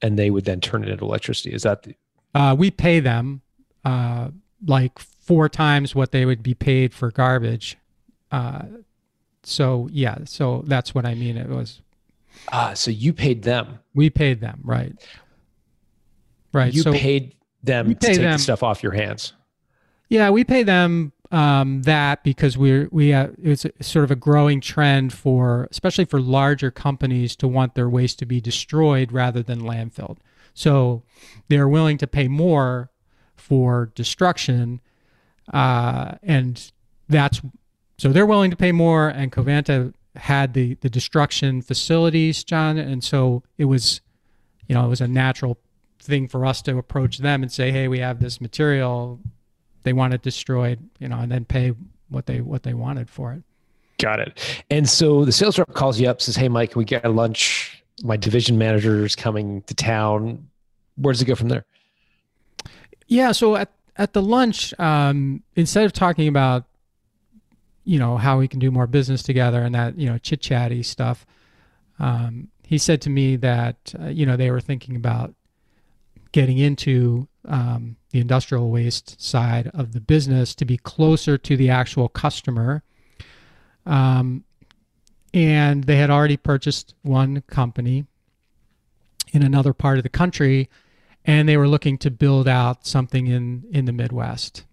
[0.02, 1.54] and they would then turn it into electricity.
[1.54, 1.96] Is that the
[2.34, 3.42] uh, we pay them
[3.84, 4.30] uh,
[4.66, 7.78] like four times what they would be paid for garbage.
[8.32, 8.64] Uh,
[9.44, 11.38] so yeah, so that's what I mean.
[11.38, 11.82] It was
[12.52, 13.80] ah, so you paid them.
[13.94, 14.94] We paid them, right?
[16.54, 16.74] Right.
[16.74, 19.34] You so paid them to take them, the stuff off your hands.
[20.12, 24.60] Yeah, we pay them um, that because we're we have, it's sort of a growing
[24.60, 29.62] trend for especially for larger companies to want their waste to be destroyed rather than
[29.62, 30.18] landfilled.
[30.54, 31.04] So
[31.48, 32.92] they're willing to pay more
[33.38, 34.82] for destruction,
[35.54, 36.74] uh, and
[37.08, 37.40] that's
[37.98, 39.08] so they're willing to pay more.
[39.08, 44.02] And Covanta had the the destruction facilities, John, and so it was,
[44.68, 45.58] you know, it was a natural
[46.00, 49.22] thing for us to approach them and say, hey, we have this material
[49.84, 51.74] they want it destroyed, you know, and then pay
[52.10, 53.44] what they what they wanted for it.
[54.00, 54.64] Got it.
[54.70, 57.84] And so the sales rep calls you up, says, "Hey, Mike, we get a lunch.
[58.04, 60.48] My division manager is coming to town.
[60.96, 61.66] where does it go from there?
[63.08, 63.32] Yeah.
[63.32, 66.66] So at at the lunch, um, instead of talking about
[67.84, 70.84] you know how we can do more business together and that you know chit chatty
[70.84, 71.26] stuff,
[72.00, 75.34] um, he said to me that uh, you know they were thinking about
[76.32, 81.70] getting into um, the industrial waste side of the business to be closer to the
[81.70, 82.84] actual customer.
[83.86, 84.44] Um,
[85.34, 88.06] and they had already purchased one company
[89.34, 90.70] in another part of the country
[91.26, 94.66] and they were looking to build out something in in the midwest.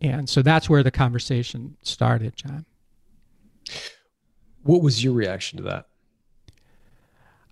[0.00, 2.66] And so that's where the conversation started john.
[4.62, 5.86] What was your reaction to that?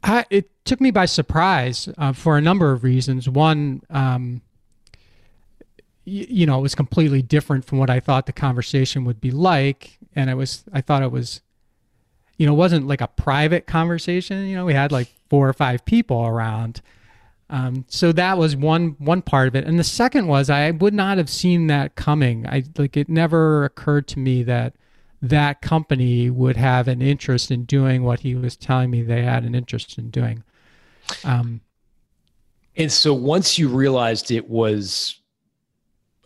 [0.02, 3.28] I, it took me by surprise uh, for a number of reasons.
[3.28, 4.42] One um,
[6.04, 9.98] you know it was completely different from what i thought the conversation would be like
[10.14, 11.40] and I was i thought it was
[12.36, 14.46] you know, it wasn't like a private conversation.
[14.46, 16.80] You know, we had like four or five people around.
[17.50, 20.94] Um, so that was one one part of it, and the second was I would
[20.94, 22.46] not have seen that coming.
[22.46, 24.74] I like it never occurred to me that
[25.20, 29.44] that company would have an interest in doing what he was telling me they had
[29.44, 30.42] an interest in doing.
[31.22, 31.60] Um,
[32.76, 35.20] and so once you realized it was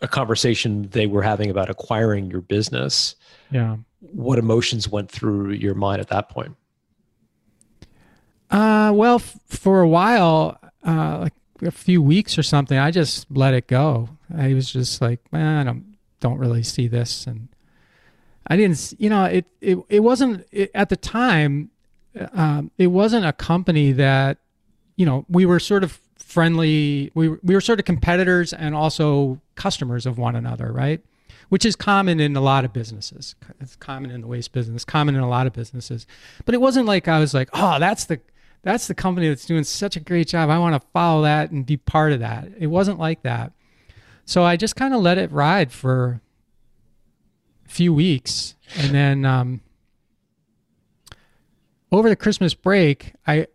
[0.01, 3.15] a conversation they were having about acquiring your business,
[3.51, 6.55] yeah, what emotions went through your mind at that point?
[8.49, 13.27] Uh, well, f- for a while, uh, like a few weeks or something, I just
[13.29, 14.09] let it go.
[14.35, 17.49] I was just like, man, I don't, don't really see this, and
[18.47, 21.71] I didn't, you know, it it it wasn't it, at the time.
[22.33, 24.39] Um, it wasn't a company that,
[24.95, 27.11] you know, we were sort of friendly.
[27.15, 31.01] We we were sort of competitors and also customers of one another, right?
[31.49, 33.35] which is common in a lot of businesses.
[33.59, 36.07] It's common in the waste business, common in a lot of businesses.
[36.45, 38.21] But it wasn't like I was like, oh, that's the
[38.61, 40.49] that's the company that's doing such a great job.
[40.49, 42.49] I want to follow that and be part of that.
[42.57, 43.51] It wasn't like that.
[44.25, 46.21] So I just kind of let it ride for
[47.65, 49.61] a few weeks, and then um,
[51.91, 53.47] over the Christmas break, I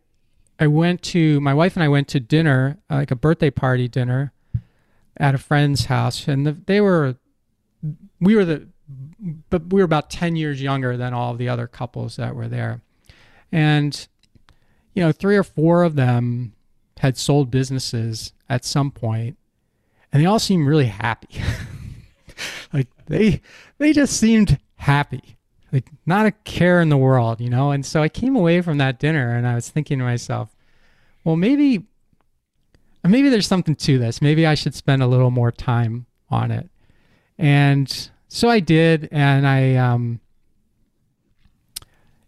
[0.59, 3.89] I went to my wife and I went to dinner, uh, like a birthday party
[3.89, 4.33] dinner,
[5.17, 7.17] at a friend's house, and the, they were
[8.21, 8.69] we were the
[9.49, 12.83] but we were about 10 years younger than all the other couples that were there.
[13.51, 14.07] And
[14.95, 16.55] you know three or four of them
[16.99, 19.37] had sold businesses at some point
[20.13, 21.29] and they all seemed really happy.
[22.73, 23.41] Like they
[23.79, 25.37] they just seemed happy
[25.75, 28.79] like not a care in the world you know and so i came away from
[28.79, 30.57] that dinner and i was thinking to myself
[31.25, 31.85] well maybe
[33.07, 36.71] maybe there's something to this maybe i should spend a little more time on it
[37.39, 40.21] and so I did, and I, um,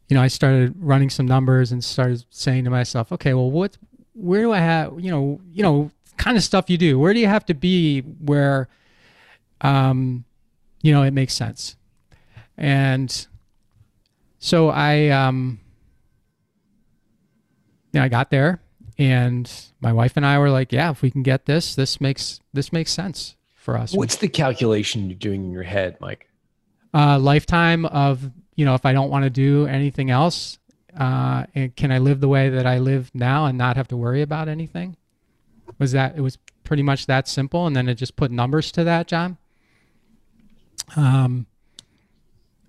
[0.08, 3.76] you know, I started running some numbers and started saying to myself, okay, well, what,
[4.14, 6.98] where do I have, you know, you know, kind of stuff you do.
[6.98, 8.68] Where do you have to be where,
[9.62, 10.24] um,
[10.82, 11.76] you know, it makes sense?
[12.56, 13.26] And
[14.46, 15.58] so I, um,
[17.92, 18.60] you know, I got there,
[18.96, 22.38] and my wife and I were like, yeah, if we can get this, this makes
[22.52, 23.92] this makes sense for us.
[23.92, 26.28] What's the calculation you're doing in your head, Mike?
[26.94, 30.60] Uh, lifetime of you know, if I don't want to do anything else,
[30.96, 33.96] uh, and can I live the way that I live now and not have to
[33.96, 34.96] worry about anything?
[35.80, 38.84] Was that it was pretty much that simple, and then it just put numbers to
[38.84, 39.38] that, John.
[40.94, 41.46] Um,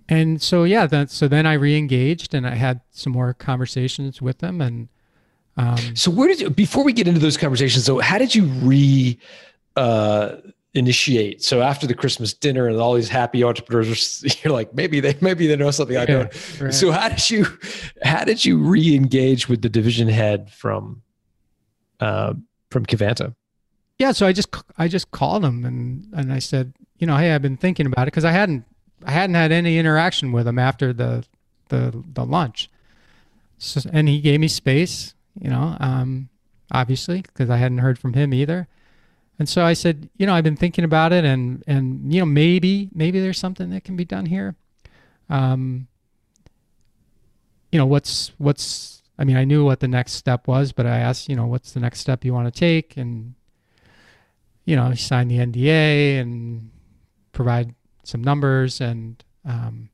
[0.09, 4.39] and so yeah, that so then I re-engaged and I had some more conversations with
[4.39, 4.89] them, and
[5.57, 7.85] um, so where did you before we get into those conversations?
[7.85, 9.19] So how did you re
[9.75, 10.37] uh,
[10.77, 11.43] initiate.
[11.43, 15.47] So after the Christmas dinner and all these happy entrepreneurs, you're like, maybe they maybe
[15.47, 16.61] they know something I don't.
[16.61, 16.73] Right.
[16.73, 17.45] So how did you
[18.03, 21.01] how did you re-engage with the division head from
[21.99, 22.33] uh,
[22.69, 23.35] from Covanta?
[23.99, 27.33] Yeah, so I just I just called him and and I said, you know, hey,
[27.33, 28.65] I've been thinking about it because I hadn't
[29.05, 31.25] I hadn't had any interaction with him after the
[31.69, 32.69] the the lunch.
[33.57, 36.29] So, and he gave me space, you know, um,
[36.71, 38.67] obviously because I hadn't heard from him either.
[39.39, 42.25] And so I said, you know, I've been thinking about it, and and you know,
[42.25, 44.55] maybe maybe there's something that can be done here.
[45.29, 45.87] Um,
[47.71, 50.97] you know, what's what's I mean, I knew what the next step was, but I
[50.97, 53.35] asked, you know, what's the next step you want to take, and
[54.65, 56.71] you know, sign the NDA and
[57.31, 57.73] provide
[58.07, 59.89] some numbers, and um,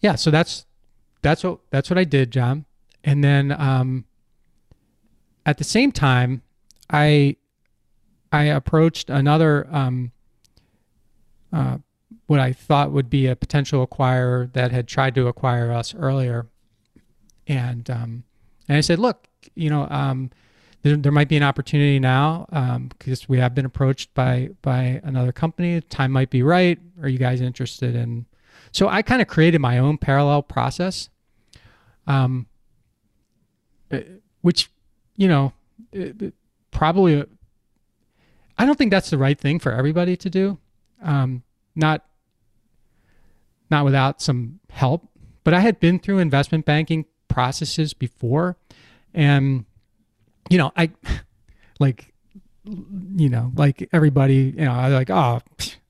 [0.00, 0.64] yeah, so that's
[1.22, 2.66] that's what that's what I did, John.
[3.02, 4.04] And then um,
[5.44, 6.42] at the same time,
[6.88, 7.36] I
[8.30, 10.12] I approached another um,
[11.52, 11.78] uh,
[12.26, 16.46] what I thought would be a potential acquirer that had tried to acquire us earlier,
[17.48, 18.24] and um,
[18.68, 19.26] and I said, look,
[19.56, 20.30] you know, um,
[20.82, 22.46] there, there might be an opportunity now
[22.98, 25.80] because we have been approached by by another company.
[25.82, 26.78] Time might be right.
[27.02, 28.26] Are you guys interested in?
[28.72, 31.08] So I kind of created my own parallel process,
[32.06, 32.46] um,
[33.90, 33.98] uh,
[34.42, 34.70] which
[35.16, 35.52] you know
[35.92, 36.34] it- it
[36.70, 37.24] probably.
[38.58, 40.58] I don't think that's the right thing for everybody to do.
[41.02, 41.42] Um,
[41.74, 42.04] not
[43.70, 45.08] not without some help.
[45.44, 48.56] But I had been through investment banking processes before,
[49.14, 49.64] and
[50.48, 50.90] you know, I
[51.78, 52.12] like,
[52.64, 55.40] you know, like everybody, you know, I like, oh,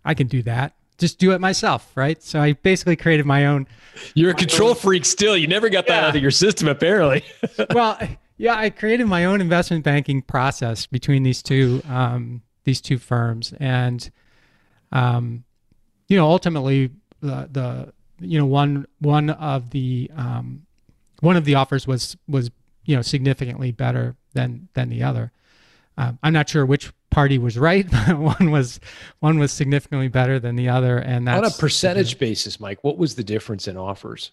[0.05, 0.75] I can do that.
[0.99, 2.23] Just do it myself, right?
[2.23, 3.67] So I basically created my own.
[4.15, 5.37] You're a control freak still.
[5.37, 6.09] You never got that Yeah.
[6.09, 7.25] out of your system, apparently.
[7.75, 7.99] well,
[8.37, 13.55] yeah, I created my own investment banking process between these two um, these two firms,
[13.59, 14.11] and
[14.93, 15.45] um,
[16.09, 16.91] you know, ultimately
[17.21, 20.67] the the you know one one of the um,
[21.21, 22.51] one of the offers was was
[22.85, 25.33] you know significantly better than than the other.
[25.97, 28.81] Um, I'm not sure which party was right, but one was
[29.19, 32.97] one was significantly better than the other, and that's On a percentage basis, Mike, what
[32.97, 34.31] was the difference in offers?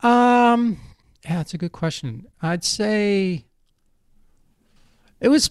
[0.00, 0.78] Um,
[1.24, 2.26] yeah, that's a good question.
[2.40, 3.44] I'd say
[5.20, 5.50] it was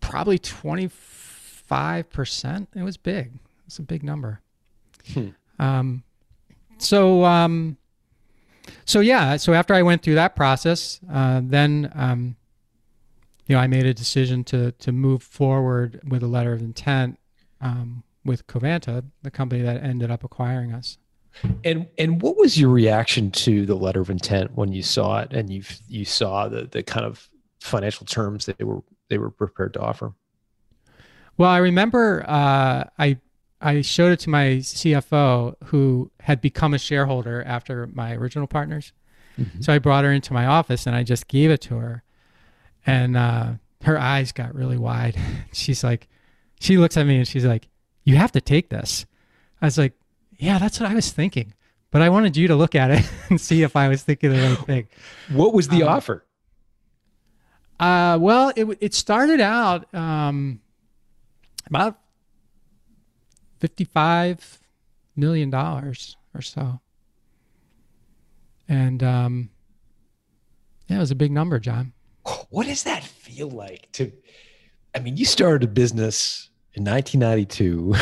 [0.00, 2.68] probably twenty five percent.
[2.74, 3.32] It was big.
[3.66, 4.40] It's a big number.
[5.14, 5.28] Hmm.
[5.58, 6.02] Um,
[6.78, 7.76] so um,
[8.84, 9.36] so yeah.
[9.36, 12.36] So after I went through that process, uh, then um,
[13.46, 17.18] you know, I made a decision to to move forward with a letter of intent
[17.60, 20.98] um, with Covanta, the company that ended up acquiring us.
[21.64, 25.32] And and what was your reaction to the letter of intent when you saw it
[25.32, 27.28] and you you saw the the kind of
[27.60, 30.12] financial terms that they were they were prepared to offer?
[31.38, 33.18] Well, I remember uh, I
[33.62, 38.92] I showed it to my CFO who had become a shareholder after my original partners.
[39.60, 42.02] So I brought her into my office and I just gave it to her,
[42.86, 43.52] and uh,
[43.82, 45.16] her eyes got really wide.
[45.52, 46.06] She's like,
[46.60, 47.68] she looks at me and she's like,
[48.04, 49.06] "You have to take this."
[49.62, 49.94] I was like,
[50.36, 51.54] "Yeah, that's what I was thinking."
[51.90, 54.42] But I wanted you to look at it and see if I was thinking the
[54.42, 54.88] right thing.
[55.32, 56.24] What was the Um, offer?
[57.80, 60.60] Uh, well, it it started out um,
[61.66, 61.98] about
[63.62, 64.60] fifty-five
[65.16, 66.80] million dollars or so,
[68.68, 69.50] and um,
[70.88, 71.94] yeah, it was a big number, John.
[72.50, 74.12] What does that feel like to
[74.94, 77.94] I mean, you started a business in 1992.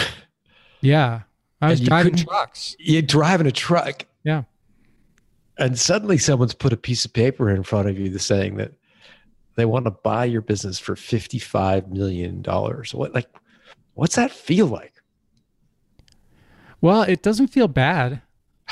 [0.83, 1.21] Yeah,
[1.61, 2.75] I was driving trucks.
[2.79, 4.07] You're driving a truck.
[4.25, 4.45] Yeah.
[5.59, 8.73] And suddenly someone's put a piece of paper in front of you that's saying that
[9.57, 12.43] they want to buy your business for $55 million.
[12.43, 13.29] What like
[13.93, 14.95] what's that feel like?
[16.81, 18.23] Well, it doesn't feel bad.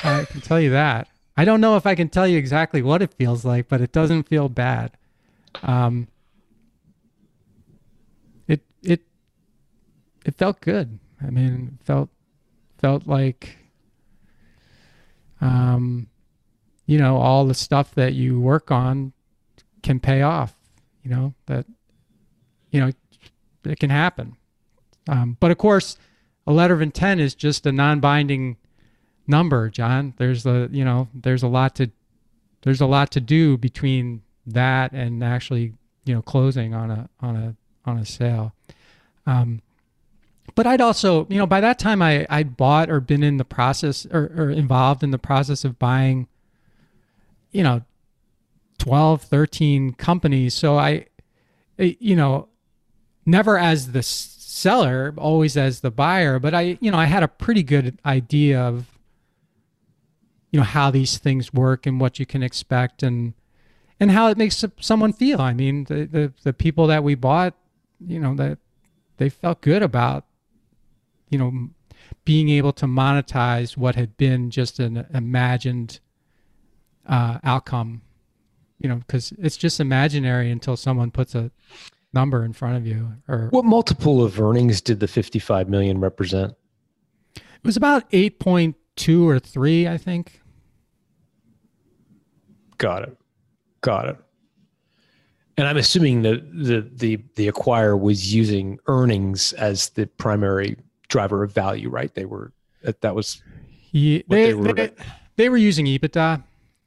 [0.03, 1.07] I can tell you that.
[1.37, 3.91] I don't know if I can tell you exactly what it feels like, but it
[3.91, 4.91] doesn't feel bad.
[5.63, 6.07] Um,
[8.47, 9.01] it it
[10.25, 10.99] it felt good.
[11.21, 12.09] I mean, felt
[12.77, 13.57] felt like
[15.41, 16.07] um,
[16.85, 19.13] you know, all the stuff that you work on
[19.83, 20.55] can pay off.
[21.03, 21.65] You know that
[22.71, 22.91] you know
[23.63, 24.35] it can happen.
[25.07, 25.97] Um, but of course,
[26.49, 28.57] a letter of intent is just a non-binding
[29.27, 30.15] number, John.
[30.17, 31.91] There's a you know there's a lot to
[32.63, 35.73] there's a lot to do between that and actually
[36.05, 38.53] you know closing on a on a on a sale.
[39.27, 39.61] Um,
[40.55, 43.45] but I'd also you know by that time I I'd bought or been in the
[43.45, 46.27] process or, or involved in the process of buying
[47.51, 47.83] you know
[48.79, 51.05] 12 13 companies so I
[51.77, 52.47] you know
[53.25, 57.23] never as the s- seller always as the buyer but i you know i had
[57.23, 58.85] a pretty good idea of
[60.51, 63.33] you know how these things work and what you can expect and
[63.99, 65.41] and how it makes someone feel.
[65.41, 67.53] I mean the the, the people that we bought
[68.05, 68.57] you know that
[69.17, 70.25] they felt good about
[71.29, 71.69] you know
[72.25, 75.99] being able to monetize what had been just an imagined
[77.05, 78.01] uh, outcome
[78.79, 81.51] you know because it's just imaginary until someone puts a
[82.13, 86.53] number in front of you or What multiple of earnings did the 55 million represent?
[87.35, 90.41] It was about 8.2 or 3, I think.
[92.77, 93.17] Got it.
[93.81, 94.17] Got it.
[95.57, 100.77] And I'm assuming that the the the acquirer was using earnings as the primary
[101.09, 102.13] driver of value, right?
[102.15, 103.43] They were that that was
[103.91, 104.91] What they, they were- they,
[105.35, 106.43] they were using EBITDA.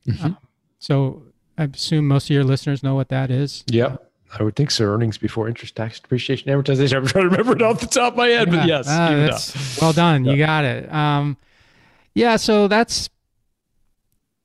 [0.09, 0.25] Mhm.
[0.25, 0.39] Um,
[0.79, 1.23] so
[1.59, 3.63] I assume most of your listeners know what that is.
[3.67, 3.97] yeah.
[4.39, 4.85] I would think so.
[4.85, 6.97] Earnings before interest, tax, depreciation, amortization.
[6.99, 9.93] I'm trying to remember it off the top of my head, but yes, that's- well
[9.93, 10.25] done.
[10.25, 10.93] You got it.
[10.93, 11.37] Um,
[12.15, 13.11] yeah, so that's,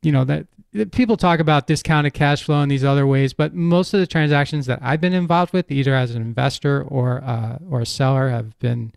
[0.01, 0.47] you know, that
[0.91, 4.65] people talk about discounted cash flow and these other ways, but most of the transactions
[4.67, 8.57] that I've been involved with, either as an investor or uh, or a seller, have
[8.59, 8.91] been,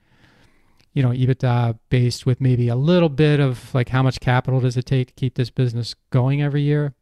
[0.92, 4.76] you know, EBITDA based with maybe a little bit of like how much capital does
[4.76, 6.92] it take to keep this business going every year.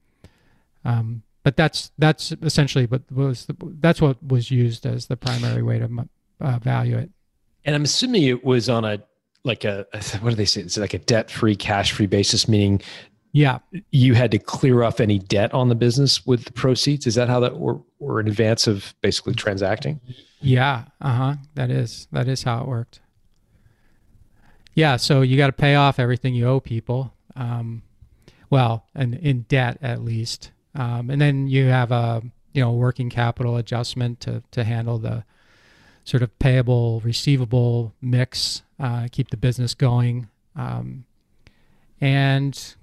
[0.85, 5.63] Um, but that's that's essentially what was the, that's what was used as the primary
[5.63, 5.89] way to
[6.43, 7.09] uh, value it.
[7.65, 9.03] And I'm assuming it was on a
[9.45, 9.87] like a
[10.21, 10.61] what do they say?
[10.61, 12.83] It's like a debt free, cash free basis, meaning
[13.33, 13.61] yeah,
[13.93, 17.07] you had to clear off any debt on the business with the proceeds.
[17.07, 20.03] Is that how that were, were in advance of basically transacting?
[20.43, 21.35] Yeah, uh huh.
[21.55, 23.01] That is that is how it worked.
[24.75, 27.15] Yeah, so you got to pay off everything you owe people.
[27.35, 27.85] Um,
[28.51, 33.11] well, and in debt at least, um, and then you have a you know working
[33.11, 35.25] capital adjustment to to handle the
[36.05, 41.05] sort of payable receivable mix, uh, keep the business going, um,
[42.01, 42.75] and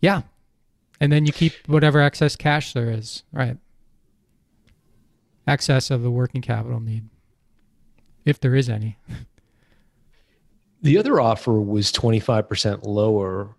[0.00, 0.22] yeah.
[1.00, 3.58] And then you keep whatever excess cash there is, right?
[5.46, 7.08] Excess of the working capital need,
[8.24, 8.96] if there is any.
[10.84, 13.56] The other offer was 25% lower.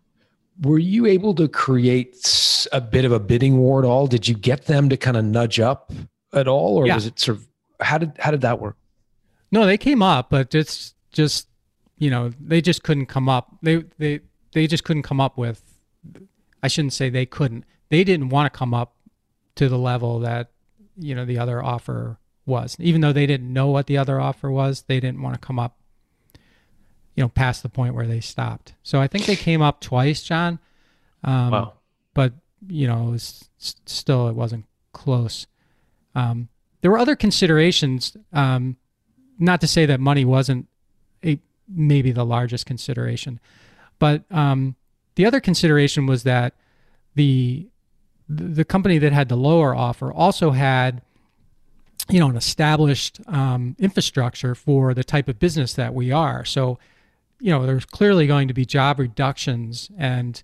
[0.62, 4.08] Were you able to create a bit of a bidding war at all?
[4.08, 5.92] Did you get them to kind of nudge up
[6.34, 6.78] at all?
[6.78, 6.96] Or Yeah.
[6.96, 7.48] was it sort of,
[7.82, 8.78] how did, how did that work?
[9.52, 11.48] No, they came up, but it's just
[11.98, 13.56] you know they just couldn't come up.
[13.62, 14.20] They they
[14.52, 15.62] they just couldn't come up with.
[16.62, 17.64] I shouldn't say they couldn't.
[17.90, 18.96] They didn't want to come up
[19.56, 20.52] to the level that
[20.98, 22.76] you know the other offer was.
[22.80, 25.60] Even though they didn't know what the other offer was, they didn't want to come
[25.60, 25.78] up.
[27.16, 28.74] You know, past the point where they stopped.
[28.84, 30.60] So I think they came up twice, John.
[31.24, 31.74] Um, Wow.
[32.14, 32.34] But
[32.68, 35.48] you know, it was, still it wasn't close.
[36.16, 36.50] Um,
[36.82, 38.16] there were other considerations.
[38.34, 38.78] Um,
[39.38, 40.68] not to say that money wasn't
[41.24, 43.40] a maybe the largest consideration,
[44.00, 44.76] but um,
[45.16, 46.54] the other consideration was that
[47.16, 47.68] the
[48.28, 51.02] the company that had the lower offer also had
[52.10, 56.46] you know an established um, infrastructure for the type of business that we are.
[56.46, 56.80] So
[57.40, 60.42] you know there's clearly going to be job reductions and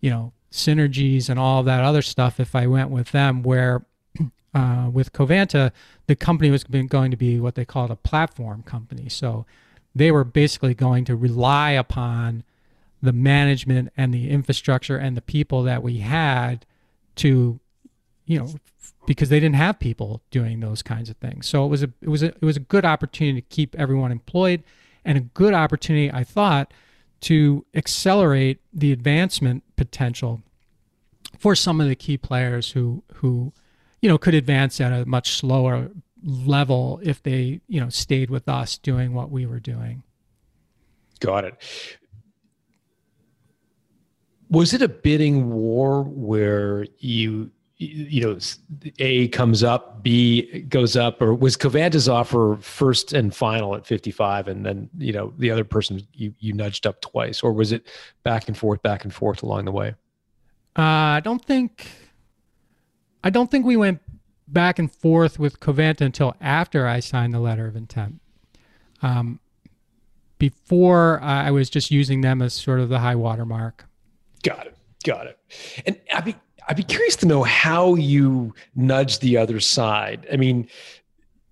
[0.00, 3.84] you know synergies and all that other stuff if I went with them where
[4.54, 5.72] uh, with Covanta,
[6.06, 9.08] the company was going to be what they called a platform company.
[9.08, 9.46] So
[9.94, 12.44] they were basically going to rely upon
[13.02, 16.64] the management and the infrastructure and the people that we had
[17.16, 17.58] to,
[18.24, 18.48] you know,
[19.06, 21.46] because they didn't have people doing those kinds of things.
[21.46, 24.10] So it was a it was a it was a good opportunity to keep everyone
[24.10, 24.62] employed,
[25.04, 26.72] and a good opportunity I thought
[27.22, 30.42] to accelerate the advancement potential
[31.38, 33.52] for some of the key players who who
[34.00, 35.90] you know could advance at a much slower
[36.22, 40.02] level if they you know stayed with us doing what we were doing
[41.24, 41.54] Got it.
[44.50, 48.38] Was it a bidding war where you, you know,
[49.00, 54.48] A comes up, B goes up, or was Covanta's offer first and final at 55
[54.48, 57.88] and then, you know, the other person you, you nudged up twice, or was it
[58.22, 59.94] back and forth, back and forth along the way?
[60.76, 61.86] uh, i don't think
[63.22, 64.00] i don't think we went
[64.48, 68.20] back and forth with covanta until after i signed the letter of intent
[69.02, 69.38] um,
[70.38, 73.84] before i I was just using them as sort of the high watermark.
[74.42, 74.76] Got it.
[75.04, 75.38] Got it.
[75.86, 76.34] And I'd be
[76.68, 80.26] I'd be curious to know how you nudged the other side.
[80.32, 80.68] I mean,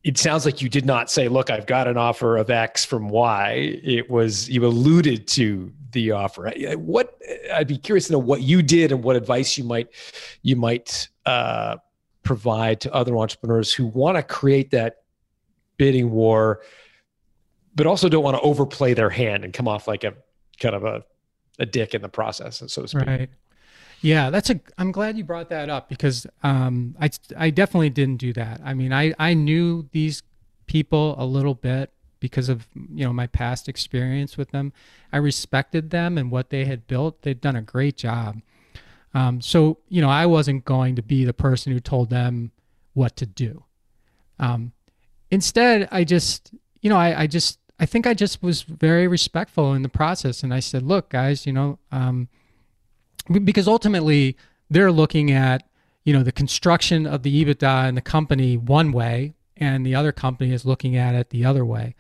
[0.05, 3.09] it sounds like you did not say, "Look, I've got an offer of X from
[3.09, 6.51] Y." It was you alluded to the offer.
[6.77, 7.17] What
[7.53, 9.89] I'd be curious to know what you did and what advice you might
[10.43, 11.77] you might uh,
[12.23, 15.03] provide to other entrepreneurs who want to create that
[15.77, 16.63] bidding war,
[17.75, 20.15] but also don't want to overplay their hand and come off like a
[20.59, 21.05] kind of a
[21.59, 23.07] a dick in the process, so to speak.
[23.07, 23.31] Right.
[24.03, 24.61] Yeah, that's a.
[24.77, 28.61] I'm glad you brought that up because um, I I definitely didn't do that.
[28.65, 30.25] I mean, I I knew these
[30.67, 34.73] people a little bit because of you know my past experience with them.
[35.13, 37.23] I respected them and what they had built.
[37.23, 38.43] They'd done a great job.
[39.15, 42.51] Um, so you know, I wasn't going to be the person who told them
[42.95, 43.65] what to do.
[44.41, 44.73] Um,
[45.31, 49.75] instead, I just you know I I just I think I just was very respectful
[49.75, 51.79] in the process, and I said, look, guys, you know.
[51.93, 52.29] Um,
[53.45, 54.37] because ultimately
[54.71, 55.65] they're looking at
[56.05, 60.13] you know the construction of the EBITDA in the company one way, and the other
[60.13, 61.95] company is looking at it the other way.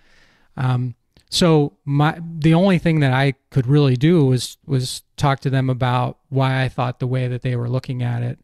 [0.56, 0.94] Um,
[1.30, 5.70] so my the only thing that I could really do was was talk to them
[5.70, 8.38] about why I thought the way that they were looking at it,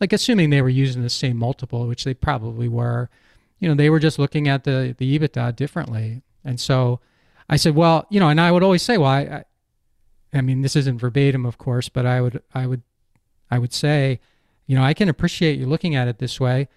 [0.00, 3.10] like assuming they were using the same multiple, which they probably were,
[3.58, 6.22] you know, they were just looking at the the EBITDA differently.
[6.44, 7.00] And so
[7.48, 9.44] I said, well, you know, and I would always say, well, I,
[10.32, 12.82] I mean, this isn't verbatim, of course, but I would, I would,
[13.50, 14.20] I would say,
[14.66, 16.68] you know, I can appreciate you looking at it this way.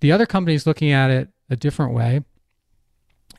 [0.00, 2.22] The other company's looking at it a different way.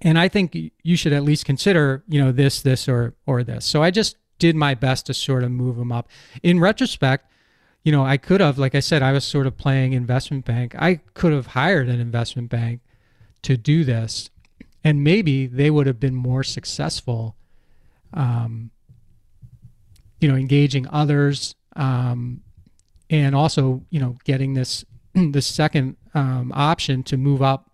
[0.01, 3.65] And I think you should at least consider, you know, this, this, or or this.
[3.65, 6.07] So I just did my best to sort of move them up.
[6.41, 7.27] In retrospect,
[7.83, 10.75] you know, I could have, like I said, I was sort of playing investment bank.
[10.79, 12.81] I could have hired an investment bank
[13.43, 14.31] to do this,
[14.83, 17.35] and maybe they would have been more successful.
[18.13, 18.71] Um,
[20.21, 22.41] you know, engaging others, um,
[23.09, 27.69] and also, you know, getting this the second um, option to move up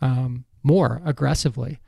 [0.00, 1.80] um, more aggressively.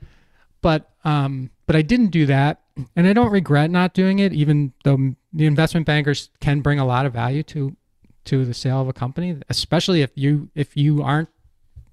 [0.61, 2.61] But um, but I didn't do that,
[2.95, 6.85] and I don't regret not doing it, even though the investment bankers can bring a
[6.85, 7.77] lot of value to
[8.25, 11.29] to the sale of a company, especially if you if you aren't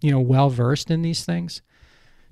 [0.02, 1.62] you know well versed in these things.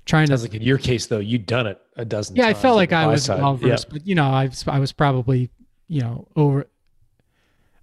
[0.08, 2.34] Trying Sounds to like in your case though, you'd done it a dozen.
[2.34, 3.92] yeah, I felt like I was well versed, Yeah.
[3.92, 5.50] but you know, I was, I was probably
[5.86, 6.66] you know over.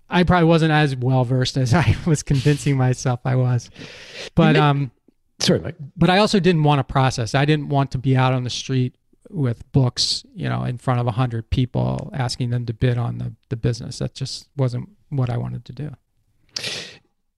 [0.09, 3.69] I probably wasn't as well versed as I was convincing myself I was,
[4.35, 4.91] but um,
[5.39, 5.75] Sorry, Mike.
[5.95, 7.35] but I also didn't want to process.
[7.35, 8.95] I didn't want to be out on the street
[9.29, 13.17] with books, you know, in front of a hundred people asking them to bid on
[13.19, 13.99] the, the business.
[13.99, 15.91] That just wasn't what I wanted to do.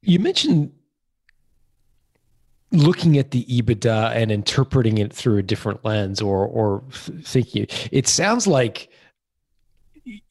[0.02, 0.72] You mentioned
[2.72, 8.08] looking at the EBITDA and interpreting it through a different lens or or thinking it
[8.08, 8.90] sounds like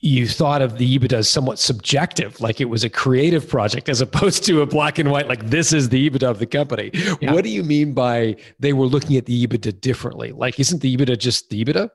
[0.01, 4.01] you thought of the EBITDA as somewhat subjective, like it was a creative project as
[4.01, 6.91] opposed to a black and white, like this is the EBITDA of the company.
[7.20, 7.32] Yeah.
[7.32, 10.32] What do you mean by they were looking at the EBITDA differently?
[10.32, 11.91] Like, isn't the EBITDA just the EBITDA?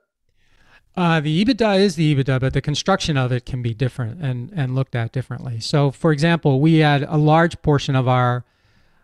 [0.96, 4.52] Uh, the EBITDA is the EBITDA, but the construction of it can be different and,
[4.56, 5.60] and looked at differently.
[5.60, 8.46] So, for example, we had a large portion of our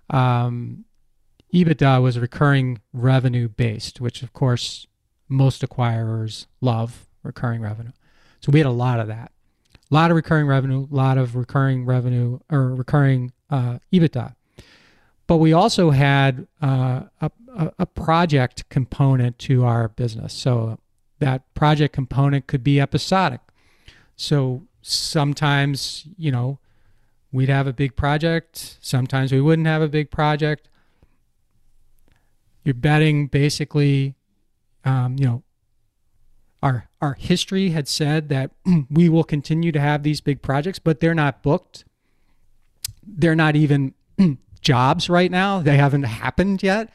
[0.10, 0.86] um,
[1.58, 4.88] EBITDA was recurring revenue based, which of course
[5.28, 7.92] most acquirers love recurring revenue.
[8.40, 9.32] So we had a lot of that,
[9.92, 14.36] a lot of recurring revenue, a lot of recurring revenue or recurring uh, EBITDA.
[15.26, 20.34] But we also had uh, a, a, a project component to our business.
[20.34, 20.80] So
[21.20, 23.42] that project component could be episodic.
[24.16, 26.60] So sometimes, you know,
[27.32, 30.70] we'd have a big project, sometimes we wouldn't have a big project.
[32.68, 34.16] You're betting basically,
[34.84, 35.44] um, you know,
[36.62, 38.52] our our history had said that
[38.90, 41.86] we will continue to have these big projects, but they're not booked.
[43.02, 43.94] They're not even
[44.60, 45.62] jobs right now.
[45.62, 46.92] They haven't happened yet.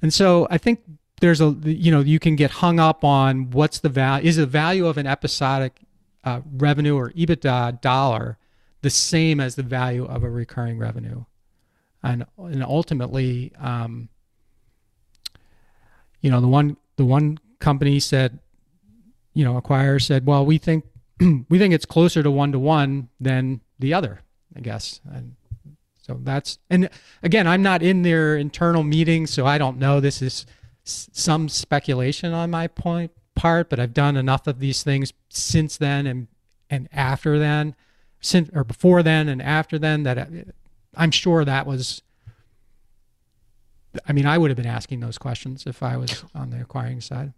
[0.00, 0.80] And so I think
[1.20, 4.46] there's a you know you can get hung up on what's the value is the
[4.46, 5.78] value of an episodic
[6.24, 8.38] uh, revenue or EBITDA dollar
[8.80, 11.26] the same as the value of a recurring revenue,
[12.02, 14.08] and and ultimately, um,
[16.20, 18.38] you know the one the one company said,
[19.34, 20.84] you know, acquirer said, well, we think
[21.48, 24.20] we think it's closer to one to one than the other,
[24.54, 25.34] I guess, and
[26.02, 26.88] so that's and
[27.22, 30.00] again, I'm not in their internal meetings, so I don't know.
[30.00, 30.46] This is
[30.86, 35.76] s- some speculation on my point part, but I've done enough of these things since
[35.76, 36.28] then and
[36.70, 37.74] and after then,
[38.20, 40.44] since or before then and after then that I-
[40.96, 42.02] I'm sure that was.
[44.08, 47.00] I mean, I would have been asking those questions if I was on the acquiring
[47.00, 47.32] side.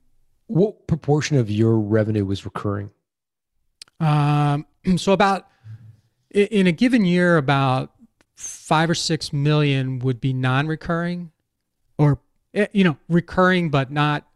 [0.46, 2.90] What proportion of your revenue was recurring?
[4.00, 5.46] Um, so about
[6.30, 7.92] in a given year, about
[8.36, 11.32] five or six million would be non-recurring,
[11.98, 12.20] or
[12.54, 14.26] eh, you know, recurring but not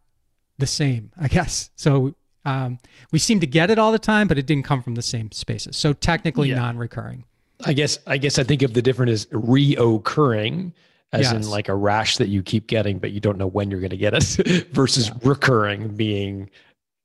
[0.58, 1.12] the same.
[1.20, 2.14] I guess so.
[2.44, 2.80] Um,
[3.12, 5.30] we seem to get it all the time, but it didn't come from the same
[5.30, 5.76] spaces.
[5.76, 6.56] So technically Yeah.
[6.56, 7.24] non-recurring.
[7.64, 10.72] I guess I guess I think of the different as reoccurring,
[11.12, 13.80] as in like a rash that you keep getting, but you don't know when you're
[13.80, 16.48] going to get it, versus recurring being,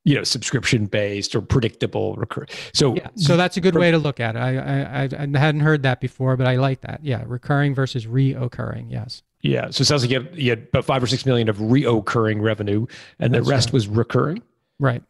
[0.05, 2.15] you know, subscription based or predictable.
[2.15, 2.45] Recur.
[2.73, 3.09] So Yeah.
[3.15, 4.39] So that's a good way to look at it.
[4.39, 7.03] I, I I hadn't heard that before, but I like that.
[7.03, 8.91] Yeah, recurring versus reoccurring.
[8.91, 9.23] Yes.
[9.41, 11.57] yeah, so it sounds like you had, you had about five or six million of
[11.57, 12.87] reoccurring revenue,
[13.19, 13.73] and the rest right.
[13.73, 14.41] was recurring.
[14.79, 15.03] Right.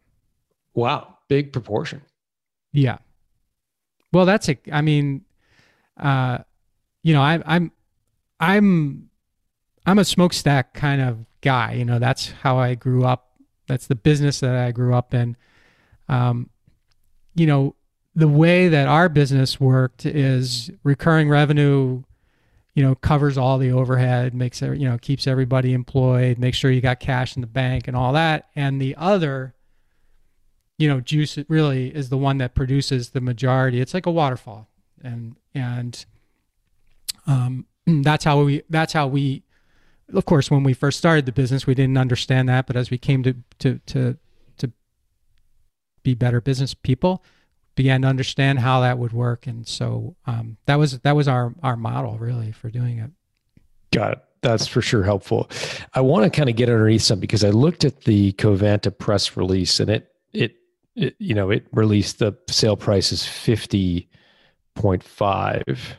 [0.74, 2.02] Wow, big proportion.
[2.72, 2.98] Yeah.
[4.12, 4.58] Well, that's a.
[4.72, 5.24] I mean,
[5.96, 6.38] uh,
[7.02, 7.72] you know, I, I'm,
[8.40, 9.10] I'm,
[9.86, 11.74] I'm a smokestack kind of guy.
[11.74, 13.32] You know, that's how I grew up.
[13.66, 15.36] That's the business that I grew up in.
[16.08, 16.50] Um,
[17.34, 17.74] you know,
[18.14, 22.02] the way that our business worked is recurring revenue.
[22.74, 26.80] You know, covers all the overhead, makes you know, keeps everybody employed, makes sure you
[26.80, 28.48] got cash in the bank and all that.
[28.54, 29.54] And the other
[30.78, 33.80] you know, juice really is the one that produces the majority.
[33.80, 34.68] It's like a waterfall,
[35.02, 36.06] and and
[37.26, 39.42] um, that's how we that's how we.
[40.14, 42.98] Of course, when we first started the business, we didn't understand that, but as we
[42.98, 44.16] came to to to
[44.58, 44.72] to
[46.02, 47.22] be better business people,
[47.74, 51.54] began to understand how that would work, and so um, that was that was our
[51.62, 53.10] our model really for doing it.
[53.92, 54.18] Got it.
[54.42, 55.50] That's for sure helpful.
[55.94, 59.36] I want to kind of get underneath some because I looked at the Covanta press
[59.36, 60.56] release and it it,
[60.94, 64.08] it you know it released the sale price is fifty
[64.74, 65.98] point five.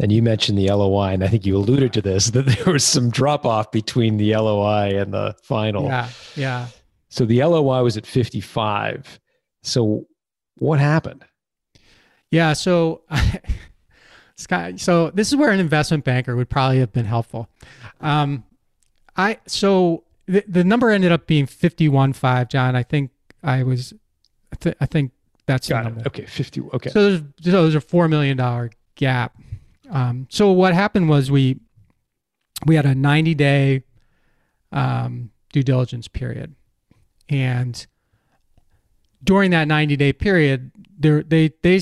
[0.00, 2.84] And you mentioned the LOI, and I think you alluded to this that there was
[2.84, 5.84] some drop off between the LOI and the final.
[5.84, 6.66] Yeah, yeah.
[7.08, 9.20] So the LOI was at 55.
[9.62, 10.06] So
[10.56, 11.24] what happened?
[12.30, 13.02] Yeah, so
[14.36, 17.48] Scott, so this is where an investment banker would probably have been helpful.
[18.00, 18.44] Um,
[19.16, 22.76] I so the, the number ended up being 51.5, John.
[22.76, 23.10] I think
[23.42, 23.92] I was
[24.52, 25.12] I, th- I think
[25.46, 25.92] that's Got the it.
[25.94, 26.06] number.
[26.06, 26.60] Okay, 50.
[26.74, 26.90] Okay.
[26.90, 29.36] So there's, so there's a four million dollar gap.
[29.90, 31.58] Um, so what happened was we
[32.66, 33.82] we had a 90 day
[34.72, 36.54] um, due diligence period,
[37.28, 37.86] and
[39.22, 41.80] during that 90 day period, there they they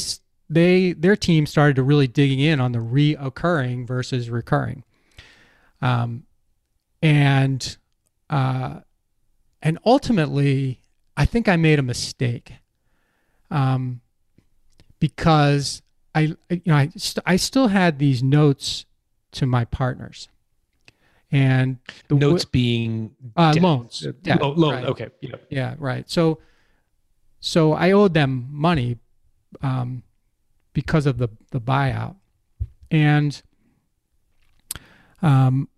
[0.48, 4.84] they their team started to really digging in on the reoccurring versus recurring,
[5.82, 6.24] um,
[7.02, 7.76] and
[8.30, 8.80] uh,
[9.62, 10.82] and ultimately,
[11.16, 12.54] I think I made a mistake,
[13.50, 14.00] um,
[14.98, 15.82] because
[16.14, 18.86] I you know I st- I still had these notes
[19.32, 20.28] to my partners,
[21.30, 21.78] and
[22.08, 23.62] the w- Notes being uh, debt.
[23.62, 24.74] loans, debt, lo- loan.
[24.74, 24.84] right.
[24.86, 25.08] Okay.
[25.20, 25.36] Yeah.
[25.50, 26.08] Yeah, right.
[26.10, 26.38] So,
[27.40, 28.98] so I owed them money
[29.62, 30.02] um,
[30.72, 32.16] because of the the buyout,
[32.90, 33.40] and
[35.22, 35.68] um,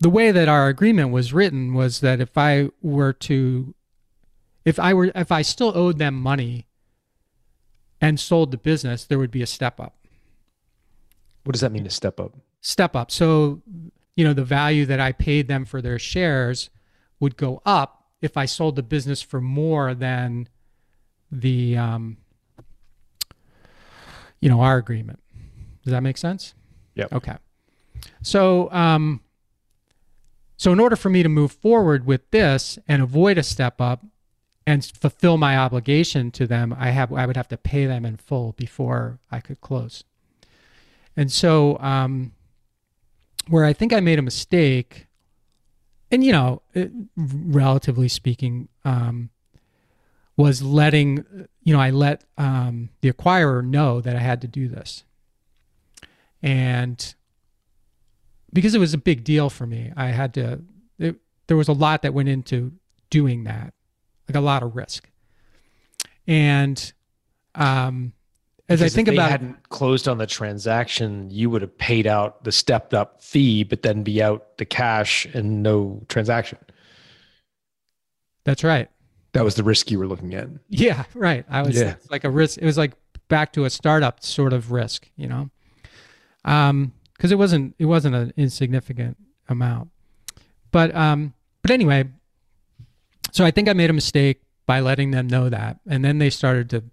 [0.00, 3.74] the way that our agreement was written was that if I were to,
[4.64, 6.66] if I were, if I still owed them money
[8.00, 9.96] and sold the business, there would be a step up.
[11.44, 12.34] What does that mean to step up?
[12.60, 13.10] Step up.
[13.10, 13.62] So,
[14.16, 16.70] you know, the value that I paid them for their shares
[17.20, 20.48] would go up if I sold the business for more than
[21.30, 22.18] the, um,
[24.40, 25.20] you know, our agreement.
[25.84, 26.54] Does that make sense?
[26.94, 27.06] Yeah.
[27.12, 27.36] Okay.
[28.22, 29.20] So, um,
[30.56, 34.04] so in order for me to move forward with this and avoid a step up
[34.68, 38.18] and fulfill my obligation to them, I have I would have to pay them in
[38.18, 40.04] full before I could close.
[41.16, 42.32] And so, um,
[43.48, 45.06] where I think I made a mistake,
[46.10, 49.30] and you know, it, relatively speaking, um,
[50.36, 51.24] was letting
[51.62, 55.02] you know I let um, the acquirer know that I had to do this,
[56.42, 57.14] and
[58.52, 60.60] because it was a big deal for me, I had to.
[60.98, 61.16] It,
[61.46, 62.72] there was a lot that went into
[63.08, 63.72] doing that,
[64.28, 65.08] like a lot of risk,
[66.26, 66.92] and
[67.54, 68.12] um,
[68.68, 71.76] as I Because if think they about hadn't closed on the transaction, you would have
[71.78, 76.58] paid out the stepped up fee, but then be out the cash and no transaction.
[78.44, 78.88] that's right.
[79.32, 80.48] That was the risk you were looking at.
[80.68, 81.44] Yeah, right.
[81.50, 81.96] I was Yeah.
[82.10, 82.58] like a risk.
[82.58, 82.92] It was like
[83.28, 85.50] back to a startup sort of risk, you know,
[86.46, 89.16] um, because it wasn't it wasn't an insignificant
[89.48, 89.90] amount.
[90.70, 92.04] But um, but anyway,
[93.30, 96.30] so I think I made a mistake by letting them know that, and then they
[96.30, 96.84] started to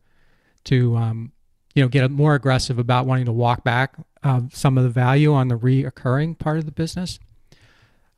[0.65, 1.31] to um,
[1.73, 5.33] you know get more aggressive about wanting to walk back uh, some of the value
[5.33, 7.19] on the reoccurring part of the business.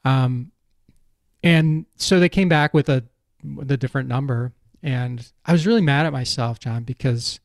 [0.06, 0.52] Um,
[1.44, 3.04] and so they came back with a
[3.56, 7.40] with a different number, and I was really mad at myself, John, because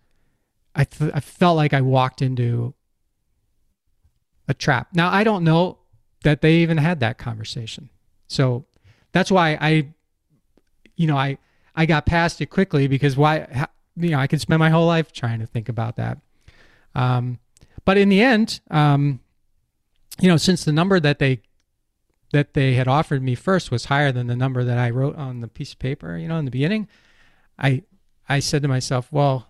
[0.74, 2.74] I th- I felt like I walked into
[4.48, 4.88] a trap.
[4.94, 5.78] Now I don't know
[6.24, 7.90] that they even had that conversation,
[8.28, 8.66] so
[9.12, 9.92] that's why I,
[10.96, 11.38] you know, I
[11.74, 14.86] I got past it quickly because why ha- you know I could spend my whole
[14.86, 16.18] life trying to think about that.
[16.94, 17.38] Um,
[17.84, 19.20] but in the end, um,
[20.20, 21.40] you know, since the number that they
[22.32, 25.40] that they had offered me first was higher than the number that I wrote on
[25.40, 26.88] the piece of paper, you know, in the beginning,
[27.58, 27.82] I
[28.28, 29.48] I said to myself, well,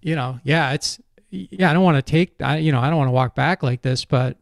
[0.00, 2.98] you know, yeah, it's yeah, I don't want to take I you know, I don't
[2.98, 4.36] want to walk back like this, but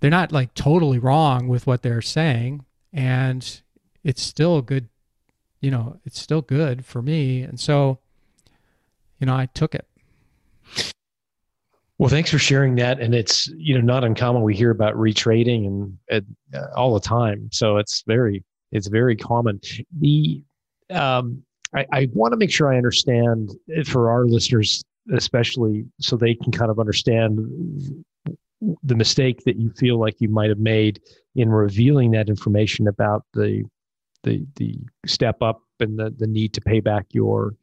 [0.00, 3.60] they're not like totally wrong with what they're saying and
[4.04, 4.88] it's still good,
[5.60, 7.42] you know, it's still good for me.
[7.42, 7.98] And so,
[9.18, 9.86] you know, I took it.
[11.98, 12.98] Well, thanks for sharing that.
[12.98, 14.40] And it's you know not uncommon.
[14.40, 15.66] We hear about retrading
[16.08, 19.60] and, uh, all the time, so it's very it's very common.
[19.98, 20.42] The
[20.88, 21.42] um,
[21.74, 23.50] I, I want to make sure I understand
[23.84, 24.82] for our listeners,
[25.12, 27.38] especially so they can kind of understand
[28.82, 31.00] the mistake that you feel like you might have made
[31.34, 33.64] in revealing that information about the
[34.22, 37.54] the the step up and the the need to pay back your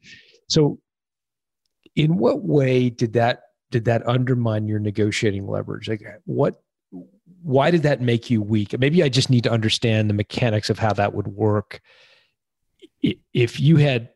[0.48, 0.80] so
[1.94, 5.88] in what way did that did that undermine your negotiating leverage?
[5.88, 6.62] Like what
[7.42, 8.78] why did that make you weak?
[8.78, 11.80] Maybe i just need to understand the mechanics of how that would work.
[13.02, 14.10] If you had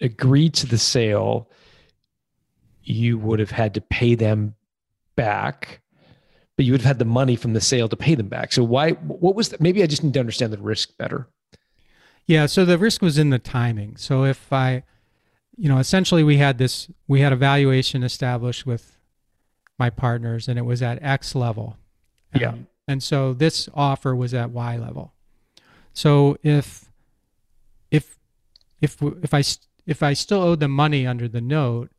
[0.00, 1.50] agreed to the sale,
[2.82, 4.54] you would have had to pay them
[5.16, 5.80] back,
[6.56, 8.52] but you would have had the money from the sale to pay them back.
[8.52, 8.92] So why?
[8.92, 9.60] What was that?
[9.60, 11.28] Maybe I just need to understand the risk better.
[12.26, 13.96] Yeah, so the risk was in the timing.
[13.96, 14.82] So if I,
[15.56, 18.96] you know, essentially we had this, we had a valuation established with
[19.78, 21.76] my partners, and it was at X level.
[22.34, 22.54] Yeah.
[22.88, 25.12] And so this offer was at Y level.
[25.92, 26.86] So if,
[27.90, 28.18] if,
[28.80, 29.42] if if I
[29.86, 31.90] if I still owed them money under the note,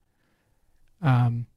[1.02, 1.48] um,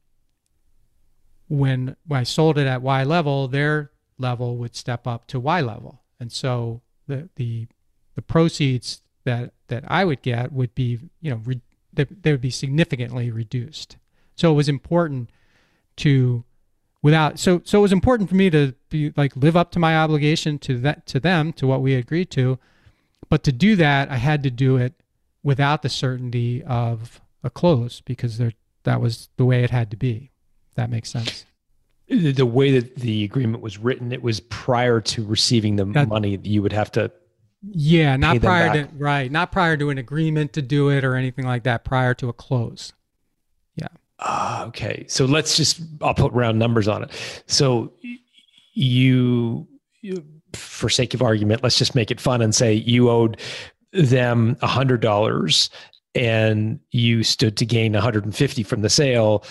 [1.51, 6.01] when I sold it at Y level, their level would step up to Y level,
[6.17, 7.67] and so the the
[8.15, 12.41] the proceeds that that I would get would be you know re- they, they would
[12.41, 13.97] be significantly reduced.
[14.35, 15.29] So it was important
[15.97, 16.45] to
[17.01, 19.97] without so so it was important for me to be like live up to my
[19.97, 22.59] obligation to that to them to what we agreed to,
[23.27, 24.93] but to do that I had to do it
[25.43, 29.97] without the certainty of a close because there that was the way it had to
[29.97, 30.30] be.
[30.75, 31.45] That makes sense.
[32.07, 36.37] The way that the agreement was written, it was prior to receiving the That- money.
[36.43, 37.11] You would have to.
[37.63, 41.45] Yeah, not prior to right, not prior to an agreement to do it or anything
[41.45, 41.83] like that.
[41.83, 42.91] Prior to a close.
[43.75, 43.87] Yeah.
[44.19, 45.05] Ah, okay.
[45.07, 45.79] So let's just.
[46.01, 47.11] I'll put round numbers on it.
[47.45, 47.93] So
[48.73, 49.67] you,
[50.01, 53.37] you, for sake of argument, let's just make it fun and say you owed
[53.93, 55.69] them a hundred dollars,
[56.15, 59.45] and you stood to gain 150 from the sale,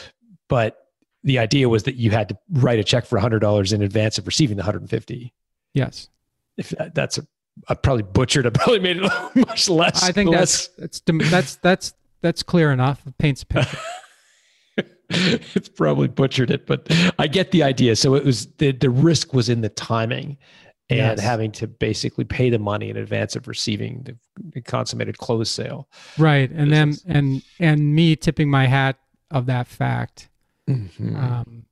[0.48, 0.79] but
[1.22, 4.26] the idea was that you had to write a check for $100 in advance of
[4.26, 5.32] receiving the 150
[5.72, 6.08] Yes,
[6.56, 7.26] if that, that's a
[7.68, 8.46] I probably butchered.
[8.48, 10.02] I probably made it much less.
[10.02, 13.02] I think less, that's that's that's that's that's clear enough.
[13.06, 13.78] It paints a picture.
[15.10, 16.86] it's probably butchered it, but
[17.18, 17.96] I get the idea.
[17.96, 20.38] So it was the the risk was in the timing
[20.88, 21.20] and Yes.
[21.20, 24.16] having to basically pay the money in advance of receiving the,
[24.54, 25.88] the consummated close sale.
[26.18, 28.98] right, and then and and me tipping my hat
[29.30, 30.28] of that fact.
[30.70, 31.16] Mhm.
[31.16, 31.64] Um,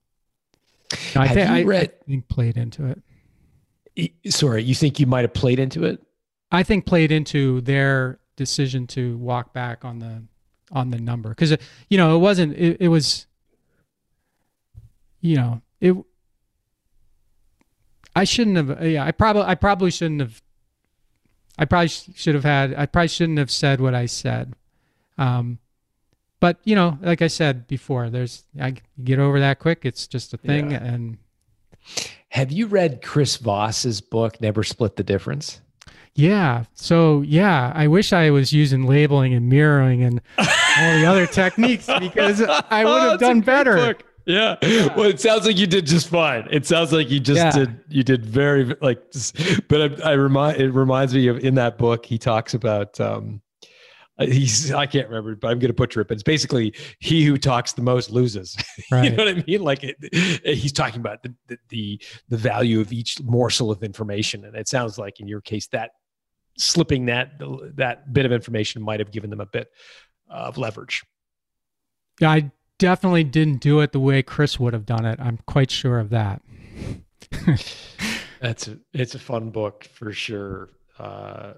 [1.17, 3.03] I, Have thi- you I, I read- think played into it.
[4.33, 6.01] Sorry, you think you might have played into it?
[6.53, 10.23] I think played into their decision to walk back on the
[10.71, 11.57] on the number because
[11.91, 13.27] you know it wasn't it, it was
[15.21, 15.95] you know it
[18.15, 20.43] I shouldn't have yeah I probably I probably shouldn't have
[21.59, 24.55] I probably should have had I probably shouldn't have said what I said
[25.17, 25.59] um
[26.41, 30.35] but you know like I said before there's I get over that quick it's just
[30.35, 30.85] a thing Yeah.
[30.85, 31.19] and
[32.31, 35.61] Have you read Chris Voss's book, Never Split the Difference?
[36.15, 36.65] Yeah.
[36.75, 41.87] So yeah, I wish I was using labeling and mirroring and all the other techniques
[42.01, 43.95] because I would have done better.
[44.27, 44.57] Yeah.
[44.95, 46.47] Well, it sounds like you did just fine.
[46.51, 47.51] It sounds like you just Yeah.
[47.53, 47.81] did.
[47.89, 49.11] You did very like.
[49.13, 49.37] Just,
[49.69, 50.61] but I, I remind.
[50.61, 53.01] It reminds me of in that book he talks about.
[53.01, 53.41] um
[54.21, 56.09] He's I can't remember, but I'm going to butcher it.
[56.09, 58.57] But it's basically he who talks the most loses.
[58.91, 59.63] you know what I mean?
[59.63, 59.97] Like it,
[60.45, 64.67] he's talking about the, the the the value of each morsel of information, and it
[64.67, 65.91] sounds like in your case that
[66.57, 67.41] slipping that
[67.77, 69.69] that bit of information might have given them a bit
[70.29, 71.05] of leverage.
[72.21, 75.21] Yeah, I definitely didn't do it the way Chris would have done it.
[75.21, 76.43] I'm quite sure of that.
[78.41, 81.55] That's a, it's a fun book for sure, uh,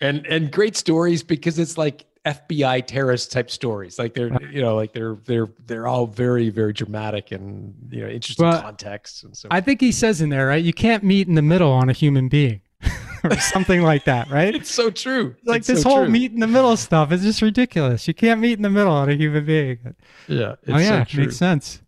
[0.00, 3.98] and and great stories because it's like FBI terrorist type stories.
[3.98, 8.08] Like they're you know like they're they're they're all very very dramatic and you know
[8.08, 9.48] interesting Well, contexts and so.
[9.50, 10.62] I think he says in there, right?
[10.62, 12.60] You can't meet in the middle on a human being
[13.24, 14.54] or something like that, right?
[14.54, 15.34] it's so true.
[15.44, 16.10] Like It's this so whole true.
[16.10, 18.06] meet in the middle stuff is just ridiculous.
[18.06, 19.94] You can't meet in the middle on a human being.
[20.26, 21.80] Yeah, it's oh yeah, so makes sense.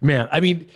[0.00, 0.66] Man, I mean,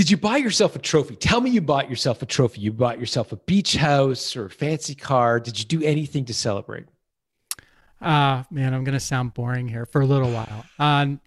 [0.00, 1.14] did you buy yourself a trophy?
[1.14, 2.62] Tell me you bought yourself a trophy.
[2.62, 5.38] You bought yourself a beach house or a fancy car.
[5.38, 6.86] Did you do anything to celebrate?
[8.00, 10.64] Uh man, I'm gonna sound boring here for a little while.
[10.78, 11.20] Um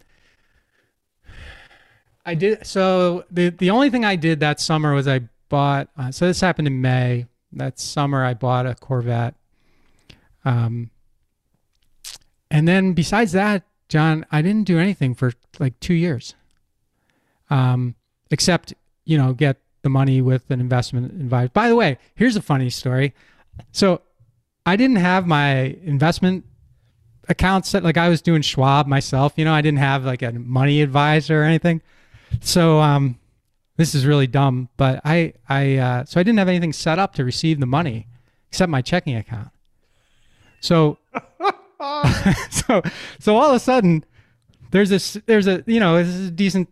[2.26, 5.20] I did so the the only thing I did that summer was I
[5.50, 7.28] bought uh, so this happened in May.
[7.52, 9.36] That summer I bought a Corvette.
[10.46, 10.90] Um
[12.50, 16.34] and then besides that, John, I didn't do anything for like 2 years.
[17.52, 17.94] Um
[18.34, 18.74] except,
[19.06, 21.50] you know, get the money with an investment advisor.
[21.50, 23.14] By the way, here's a funny story.
[23.72, 24.02] So
[24.66, 26.44] I didn't have my investment
[27.30, 29.34] accounts set like I was doing Schwab myself.
[29.36, 31.82] You know, I didn't have like a money advisor or anything.
[32.42, 33.20] So um,
[33.78, 37.14] this is really dumb, but I I uh, so I didn't have anything set up
[37.16, 38.08] to receive the money
[38.50, 39.50] except my checking account.
[40.60, 40.98] So
[42.50, 42.82] so
[43.20, 44.04] so all of a sudden
[44.72, 46.70] there's this there's a you know this is a decent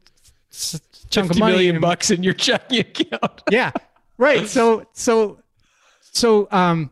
[1.12, 3.44] chunk of money million bucks in your checking account.
[3.52, 3.72] yeah
[4.18, 5.40] right so so
[6.00, 6.90] so um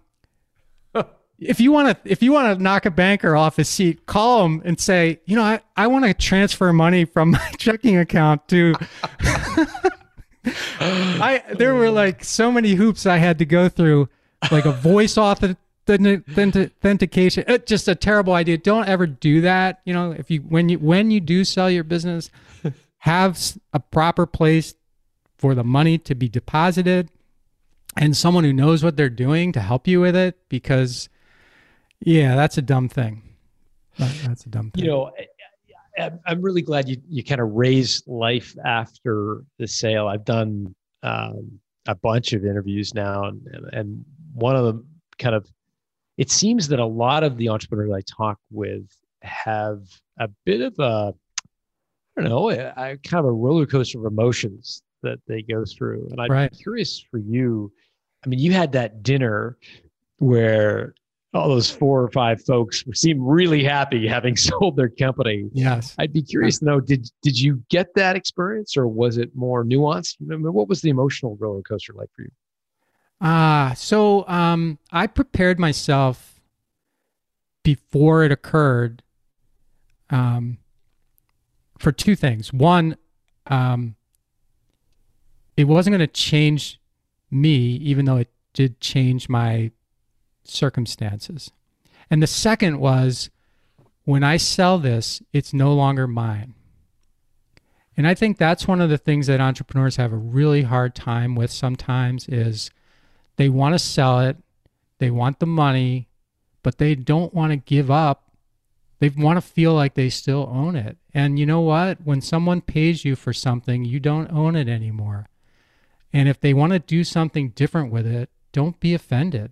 [1.41, 4.45] if you want to if you want to knock a banker off his seat, call
[4.45, 8.47] him and say, you know, I, I want to transfer money from my checking account
[8.49, 8.76] to
[10.45, 14.09] I there were like so many hoops I had to go through,
[14.51, 15.55] like a voice auth
[15.88, 17.43] authentication.
[17.47, 18.57] It's just a terrible idea.
[18.57, 19.82] Don't ever do that.
[19.86, 22.30] You know, if you when you when you do sell your business,
[22.99, 23.39] have
[23.73, 24.75] a proper place
[25.37, 27.09] for the money to be deposited
[27.97, 31.09] and someone who knows what they're doing to help you with it because
[32.01, 33.23] yeah, that's a dumb thing.
[33.97, 34.85] That- That's a dumb thing.
[34.85, 35.11] you know
[36.25, 40.73] i'm really glad you you kind of raised life after the sale i've done
[41.03, 43.41] um, a bunch of interviews now and,
[43.73, 44.85] and one of them
[45.17, 45.45] kind of
[46.17, 48.85] it seems that a lot of the entrepreneurs i talk with
[49.23, 49.81] have
[50.19, 51.13] a bit of a
[52.22, 56.20] don't know a kind of a roller coaster of emotions that they go through and
[56.22, 56.51] i'm Right.
[56.61, 57.72] curious for you
[58.26, 59.57] i mean you had that dinner
[60.17, 60.93] where
[61.34, 65.47] all those four or five folks seem really happy having sold their company.
[65.53, 65.93] yes.
[65.99, 69.63] I'd be curious to know did did you get that experience or was it more
[69.63, 70.15] nuanced?
[70.22, 72.32] I mean, what was the emotional roller coaster like for you?
[73.22, 76.41] Ah, so um, I prepared myself
[77.63, 79.03] before it occurred
[80.09, 80.57] um,
[81.80, 82.53] for two things.
[82.53, 82.97] One,
[83.47, 83.95] um,
[85.57, 86.80] it wasn't going to change
[87.32, 89.71] me, even though it did change my
[90.43, 91.51] circumstances.
[92.11, 93.30] And the second was
[94.03, 96.53] when I sell this, it's no longer mine.
[97.95, 101.36] And I think that's one of the things that entrepreneurs have a really hard time
[101.36, 102.71] with sometimes is
[103.36, 104.38] they want to sell it,
[104.99, 106.07] they want the money,
[106.63, 108.28] but they don't want to give up.
[108.99, 110.97] They want to feel like they still own it.
[111.13, 111.99] And you know what?
[112.03, 115.27] When someone pays you for something, you don't own it anymore.
[116.11, 119.51] And if they want to do something different with it, don't be offended.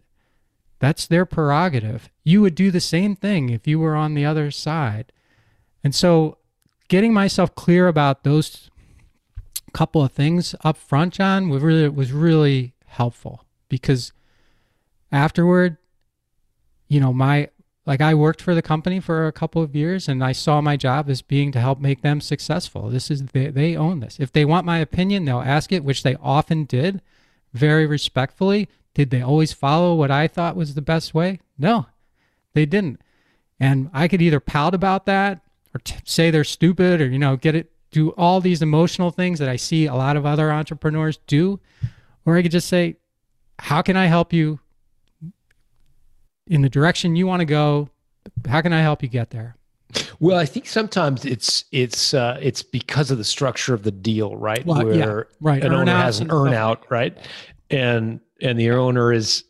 [0.79, 2.09] That's their prerogative.
[2.23, 5.11] You would do the same thing if you were on the other side.
[5.83, 6.37] And so,
[6.87, 8.69] getting myself clear about those
[9.73, 14.11] couple of things up front, John, was really was really helpful because
[15.11, 15.77] afterward,
[16.87, 17.49] you know, my
[17.88, 20.75] like I worked for the company for a couple of years and I saw my
[20.75, 22.89] job as being to help make them successful.
[22.89, 24.19] This is they, they own this.
[24.19, 27.01] If they want my opinion, they'll ask it, which they often did,
[27.53, 28.67] very respectfully.
[28.93, 31.39] Did they always follow what I thought was the best way?
[31.57, 31.85] No,
[32.53, 32.99] they didn't.
[33.57, 35.41] And I could either pout about that
[35.73, 39.39] or t- say they're stupid or, you know, get it, do all these emotional things
[39.39, 41.61] that I see a lot of other entrepreneurs do.
[42.25, 42.97] Or I could just say,
[43.59, 44.59] how can I help you
[46.47, 47.89] in the direction you want to go?
[48.47, 49.55] How can I help you get there?
[50.19, 54.35] Well, I think sometimes it's it's uh, it's because of the structure of the deal,
[54.35, 54.65] right?
[54.65, 55.63] Well, yeah, Where right.
[55.63, 57.17] an owner Earnouts has an earn like out, right?
[57.69, 59.43] And and the owner is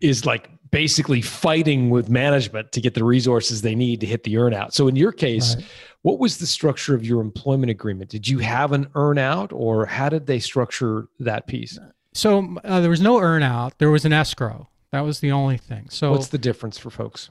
[0.00, 4.36] is like basically fighting with management to get the resources they need to hit the
[4.36, 4.74] earn out.
[4.74, 5.64] So in your case, Right.
[6.02, 8.10] what was the structure of your employment agreement?
[8.10, 11.78] Did you have an earn out or how did they structure that piece?
[12.12, 13.78] So uh, there was no earn out.
[13.78, 14.68] There was an escrow.
[14.92, 15.88] That was the only thing.
[15.90, 17.30] So What's the difference for folks?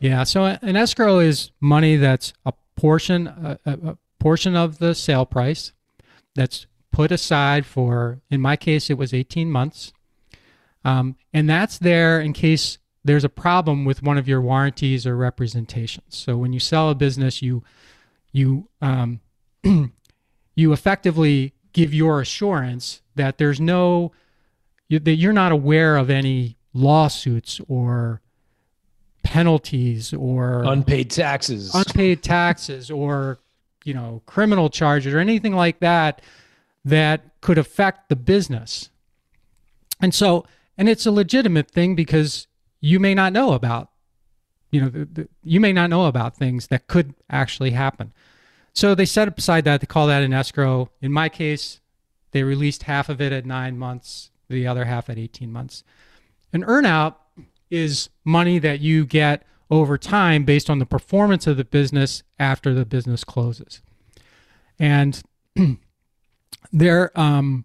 [0.00, 5.24] Yeah, so an escrow is money that's a portion a, a portion of the sale
[5.24, 5.72] price
[6.34, 9.92] that's put aside for in my case it was 18 months.
[10.84, 15.16] Um, and that's there in case there's a problem with one of your warranties or
[15.16, 16.16] representations.
[16.16, 17.62] So when you sell a business, you
[18.32, 19.20] you um,
[19.64, 24.12] you effectively give your assurance that there's no
[24.88, 28.20] you, that you're not aware of any lawsuits or
[29.22, 31.74] penalties or Unpaid taxes.
[31.74, 33.40] unpaid taxes or
[33.84, 36.22] you know criminal charges or anything like that
[36.84, 38.90] that could affect the business.
[40.00, 40.46] And so
[40.78, 42.46] and it's a legitimate thing because
[42.80, 43.90] you may not know about
[44.70, 48.12] you know the, the, you may not know about things that could actually happen.
[48.74, 50.90] So they set aside that they call that an escrow.
[51.00, 51.80] In my case
[52.30, 55.84] they released half of it at nine months the other half at 18 months
[56.52, 57.14] an earnout
[57.70, 62.72] is money that you get over time based on the performance of the business after
[62.72, 63.82] the business closes.
[64.78, 65.22] And
[66.72, 67.64] there, um,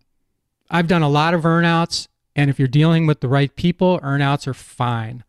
[0.69, 4.47] I've done a lot of earnouts, and if you're dealing with the right people, earnouts
[4.47, 5.23] are fine,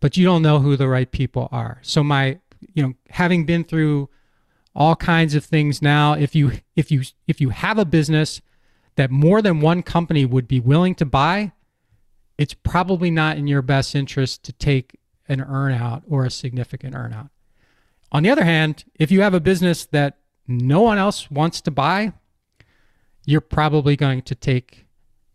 [0.00, 1.78] but you don't know who the right people are.
[1.82, 2.38] So my,
[2.74, 4.08] you know, having been through
[4.74, 8.40] all kinds of things now, if you if you if you have a business
[8.96, 11.52] that more than one company would be willing to buy,
[12.38, 17.30] it's probably not in your best interest to take an earnout or a significant earnout.
[18.12, 21.70] On the other hand, if you have a business that no one else wants to
[21.70, 22.12] buy,
[23.24, 24.86] you're probably going to take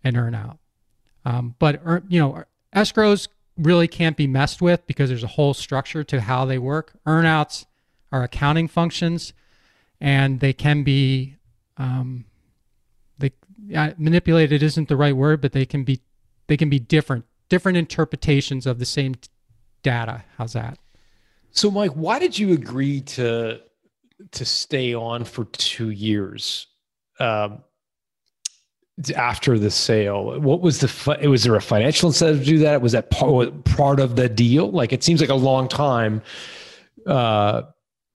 [0.03, 0.59] an earnout.
[1.25, 2.43] Um, but you know,
[2.75, 6.93] escrows really can't be messed with because there's a whole structure to how they work.
[7.05, 7.65] Earnouts
[8.11, 9.33] are accounting functions,
[9.99, 11.35] and they can be
[11.77, 12.25] um,
[13.75, 16.01] uh, manipulated isn't the right word, but they can be
[16.47, 19.29] they can be different different interpretations of the same t-
[19.83, 20.23] data.
[20.37, 20.77] How's that?
[21.51, 23.59] So, Mike, why did you agree to
[24.31, 26.67] to stay on for two years
[27.19, 27.63] um,
[29.15, 30.39] after the sale?
[30.39, 32.81] What was the fi- was there a financial incentive to do that?
[32.81, 34.69] Was that part part of the deal?
[34.71, 36.21] Like, it seems like a long time.
[37.05, 37.63] Uh,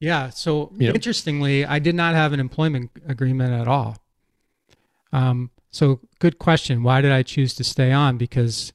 [0.00, 0.28] Yeah.
[0.30, 3.96] So You know- interestingly, I did not have an employment agreement at all.
[5.14, 6.82] Um, so good question.
[6.82, 8.18] Why did I choose to stay on?
[8.18, 8.72] Because,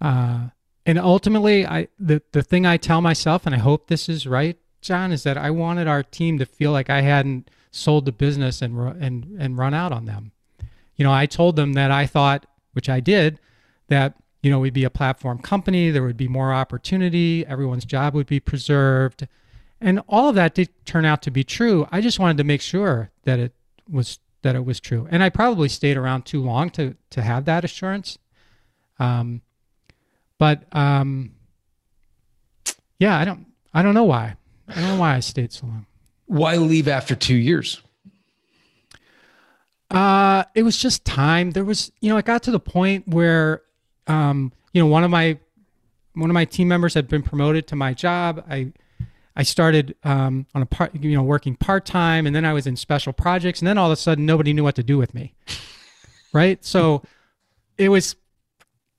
[0.00, 0.48] uh,
[0.86, 4.56] and ultimately, I the the thing I tell myself, and I hope this is right,
[4.80, 8.62] John, is that I wanted our team to feel like I hadn't sold the business
[8.62, 10.30] and and and run out on them.
[10.94, 13.40] You know, I told them that I thought, which I did,
[13.88, 14.14] that
[14.44, 18.28] you know we'd be a platform company, there would be more opportunity, everyone's job would
[18.28, 19.26] be preserved,
[19.80, 21.88] and all of that did turn out to be true.
[21.90, 23.54] I just wanted to make sure that it
[23.90, 27.44] was that it was true, and I probably stayed around too long to to have
[27.46, 28.18] that assurance.
[28.98, 29.42] Um,
[30.38, 31.32] but um,
[32.98, 34.36] yeah, I don't I don't know why.
[34.68, 35.86] I don't know why I stayed so long.
[36.26, 37.82] why leave after two years?
[39.90, 41.50] Uh, it was just time.
[41.50, 43.60] There was, you know, I got to the point where,
[44.06, 45.38] um, you know, one of my
[46.14, 48.42] one of my team members had been promoted to my job.
[48.48, 48.72] I
[49.34, 52.66] I started um, on a part, you know, working part time, and then I was
[52.66, 55.14] in special projects, and then all of a sudden, nobody knew what to do with
[55.14, 55.34] me.
[56.34, 56.64] Right.
[56.64, 57.02] So
[57.76, 58.16] it was,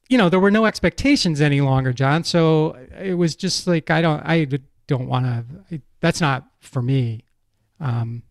[0.07, 2.23] you know, there were no expectations any longer, John.
[2.23, 4.47] So it was just like I don't, I
[4.85, 5.25] don't want
[5.69, 5.81] to.
[5.99, 7.23] That's not for me.
[7.79, 8.21] Um,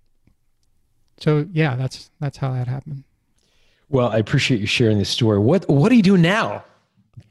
[1.18, 3.04] so yeah, that's that's how that happened.
[3.88, 5.38] Well, I appreciate you sharing this story.
[5.38, 6.64] What What do you do now?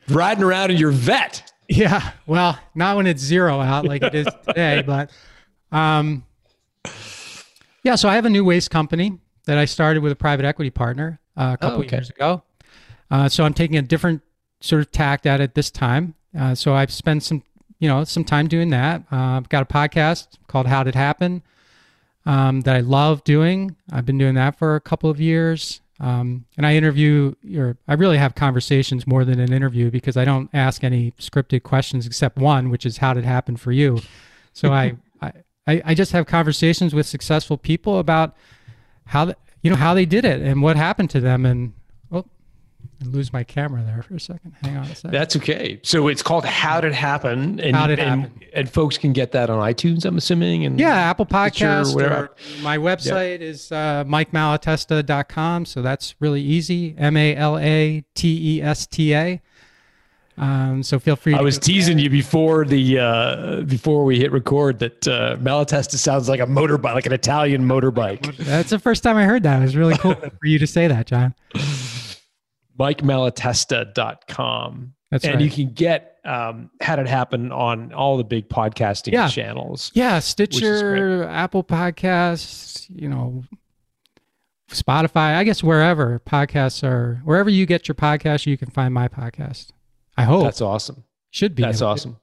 [0.09, 1.50] Riding around in your Vette.
[1.71, 5.09] Yeah, well, not when it's zero out like it is today, but
[5.71, 6.25] um,
[7.83, 7.95] yeah.
[7.95, 11.19] So I have a new waste company that I started with a private equity partner
[11.37, 11.97] uh, a couple okay.
[11.97, 12.43] years ago.
[13.09, 14.21] Uh, so I'm taking a different
[14.59, 16.15] sort of tact at it this time.
[16.37, 17.43] Uh, so I've spent some,
[17.79, 19.03] you know, some time doing that.
[19.11, 21.41] Uh, I've got a podcast called How Did It Happen
[22.25, 23.75] um, that I love doing.
[23.91, 25.80] I've been doing that for a couple of years.
[26.01, 30.25] Um, and I interview, or I really have conversations more than an interview because I
[30.25, 33.99] don't ask any scripted questions except one, which is how did it happen for you.
[34.51, 38.35] So I, I, I just have conversations with successful people about
[39.05, 41.45] how, the, you know, how they did it and what happened to them.
[41.45, 41.73] And
[43.05, 44.53] lose my camera there for a second.
[44.61, 45.11] Hang on a second.
[45.11, 45.79] That's okay.
[45.83, 47.59] So it's called How Did It Happen?
[47.59, 48.41] And, How Did It and, Happen.
[48.53, 50.65] And folks can get that on iTunes, I'm assuming.
[50.65, 51.95] And Yeah, Apple Stitcher, Podcast.
[51.95, 52.15] whatever.
[52.15, 55.65] Or my website is uh, MikeMalatesta.com.
[55.65, 56.95] So that's really easy.
[56.97, 59.41] M A L A T E S T A.
[60.37, 61.35] Um, so feel free.
[61.35, 66.29] I was teasing you before the uh, before we hit record that uh, Malatesta sounds
[66.29, 68.35] like a motorbike, like an Italian motorbike.
[68.37, 69.59] That's the first time I heard that.
[69.59, 71.35] It was really cool for you to say that, John.
[72.81, 74.93] MikeMalatesta.com.
[75.11, 75.43] That's and right.
[75.43, 79.27] you can get um, Did It Happen on all the big podcasting Yeah.
[79.27, 79.91] channels.
[79.93, 83.43] Yeah, Stitcher, Apple Podcasts, you know,
[84.69, 85.35] Spotify.
[85.35, 89.71] I guess wherever podcasts are, wherever you get your podcast, you can find my podcast.
[90.17, 91.03] I hope That's awesome.
[91.31, 91.63] should be.
[91.63, 92.17] That's awesome.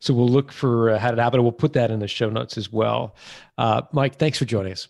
[0.00, 1.42] So we'll look for uh, How It Happen.
[1.42, 3.14] We'll put that in the show notes as well.
[3.58, 4.88] Uh, Mike, thanks for joining us.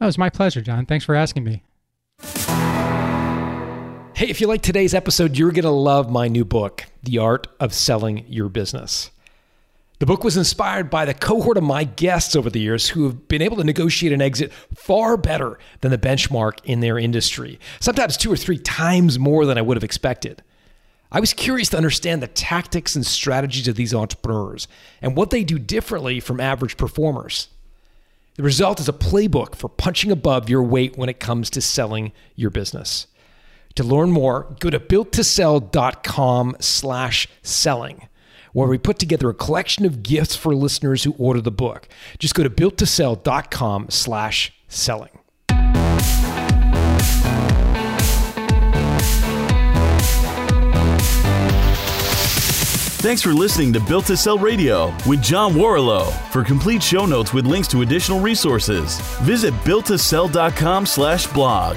[0.00, 0.86] That was my pleasure, John.
[0.86, 1.62] Thanks for asking me.
[4.22, 7.48] Hey, if you like today's episode, you're going to love my new book, The Art
[7.58, 9.10] of Selling Your Business.
[9.98, 13.26] The book was inspired by the cohort of my guests over the years who have
[13.26, 18.16] been able to negotiate an exit far better than the benchmark in their industry, sometimes
[18.16, 20.40] two or three times more than I would have expected.
[21.10, 24.68] I was curious to understand the tactics and strategies of these entrepreneurs
[25.00, 27.48] and what they do differently from average performers.
[28.36, 32.12] The result is a playbook for punching above your weight when it comes to selling
[32.36, 33.08] your business.
[33.76, 38.08] To learn more, go to builttosell.com slash selling,
[38.52, 41.88] where we put together a collection of gifts for listeners who order the book.
[42.18, 45.10] Just go to builttosell.com slash selling.
[53.02, 56.12] Thanks for listening to Built to Sell Radio with John Warrillow.
[56.30, 61.76] For complete show notes with links to additional resources, visit builttosell.com slash blog.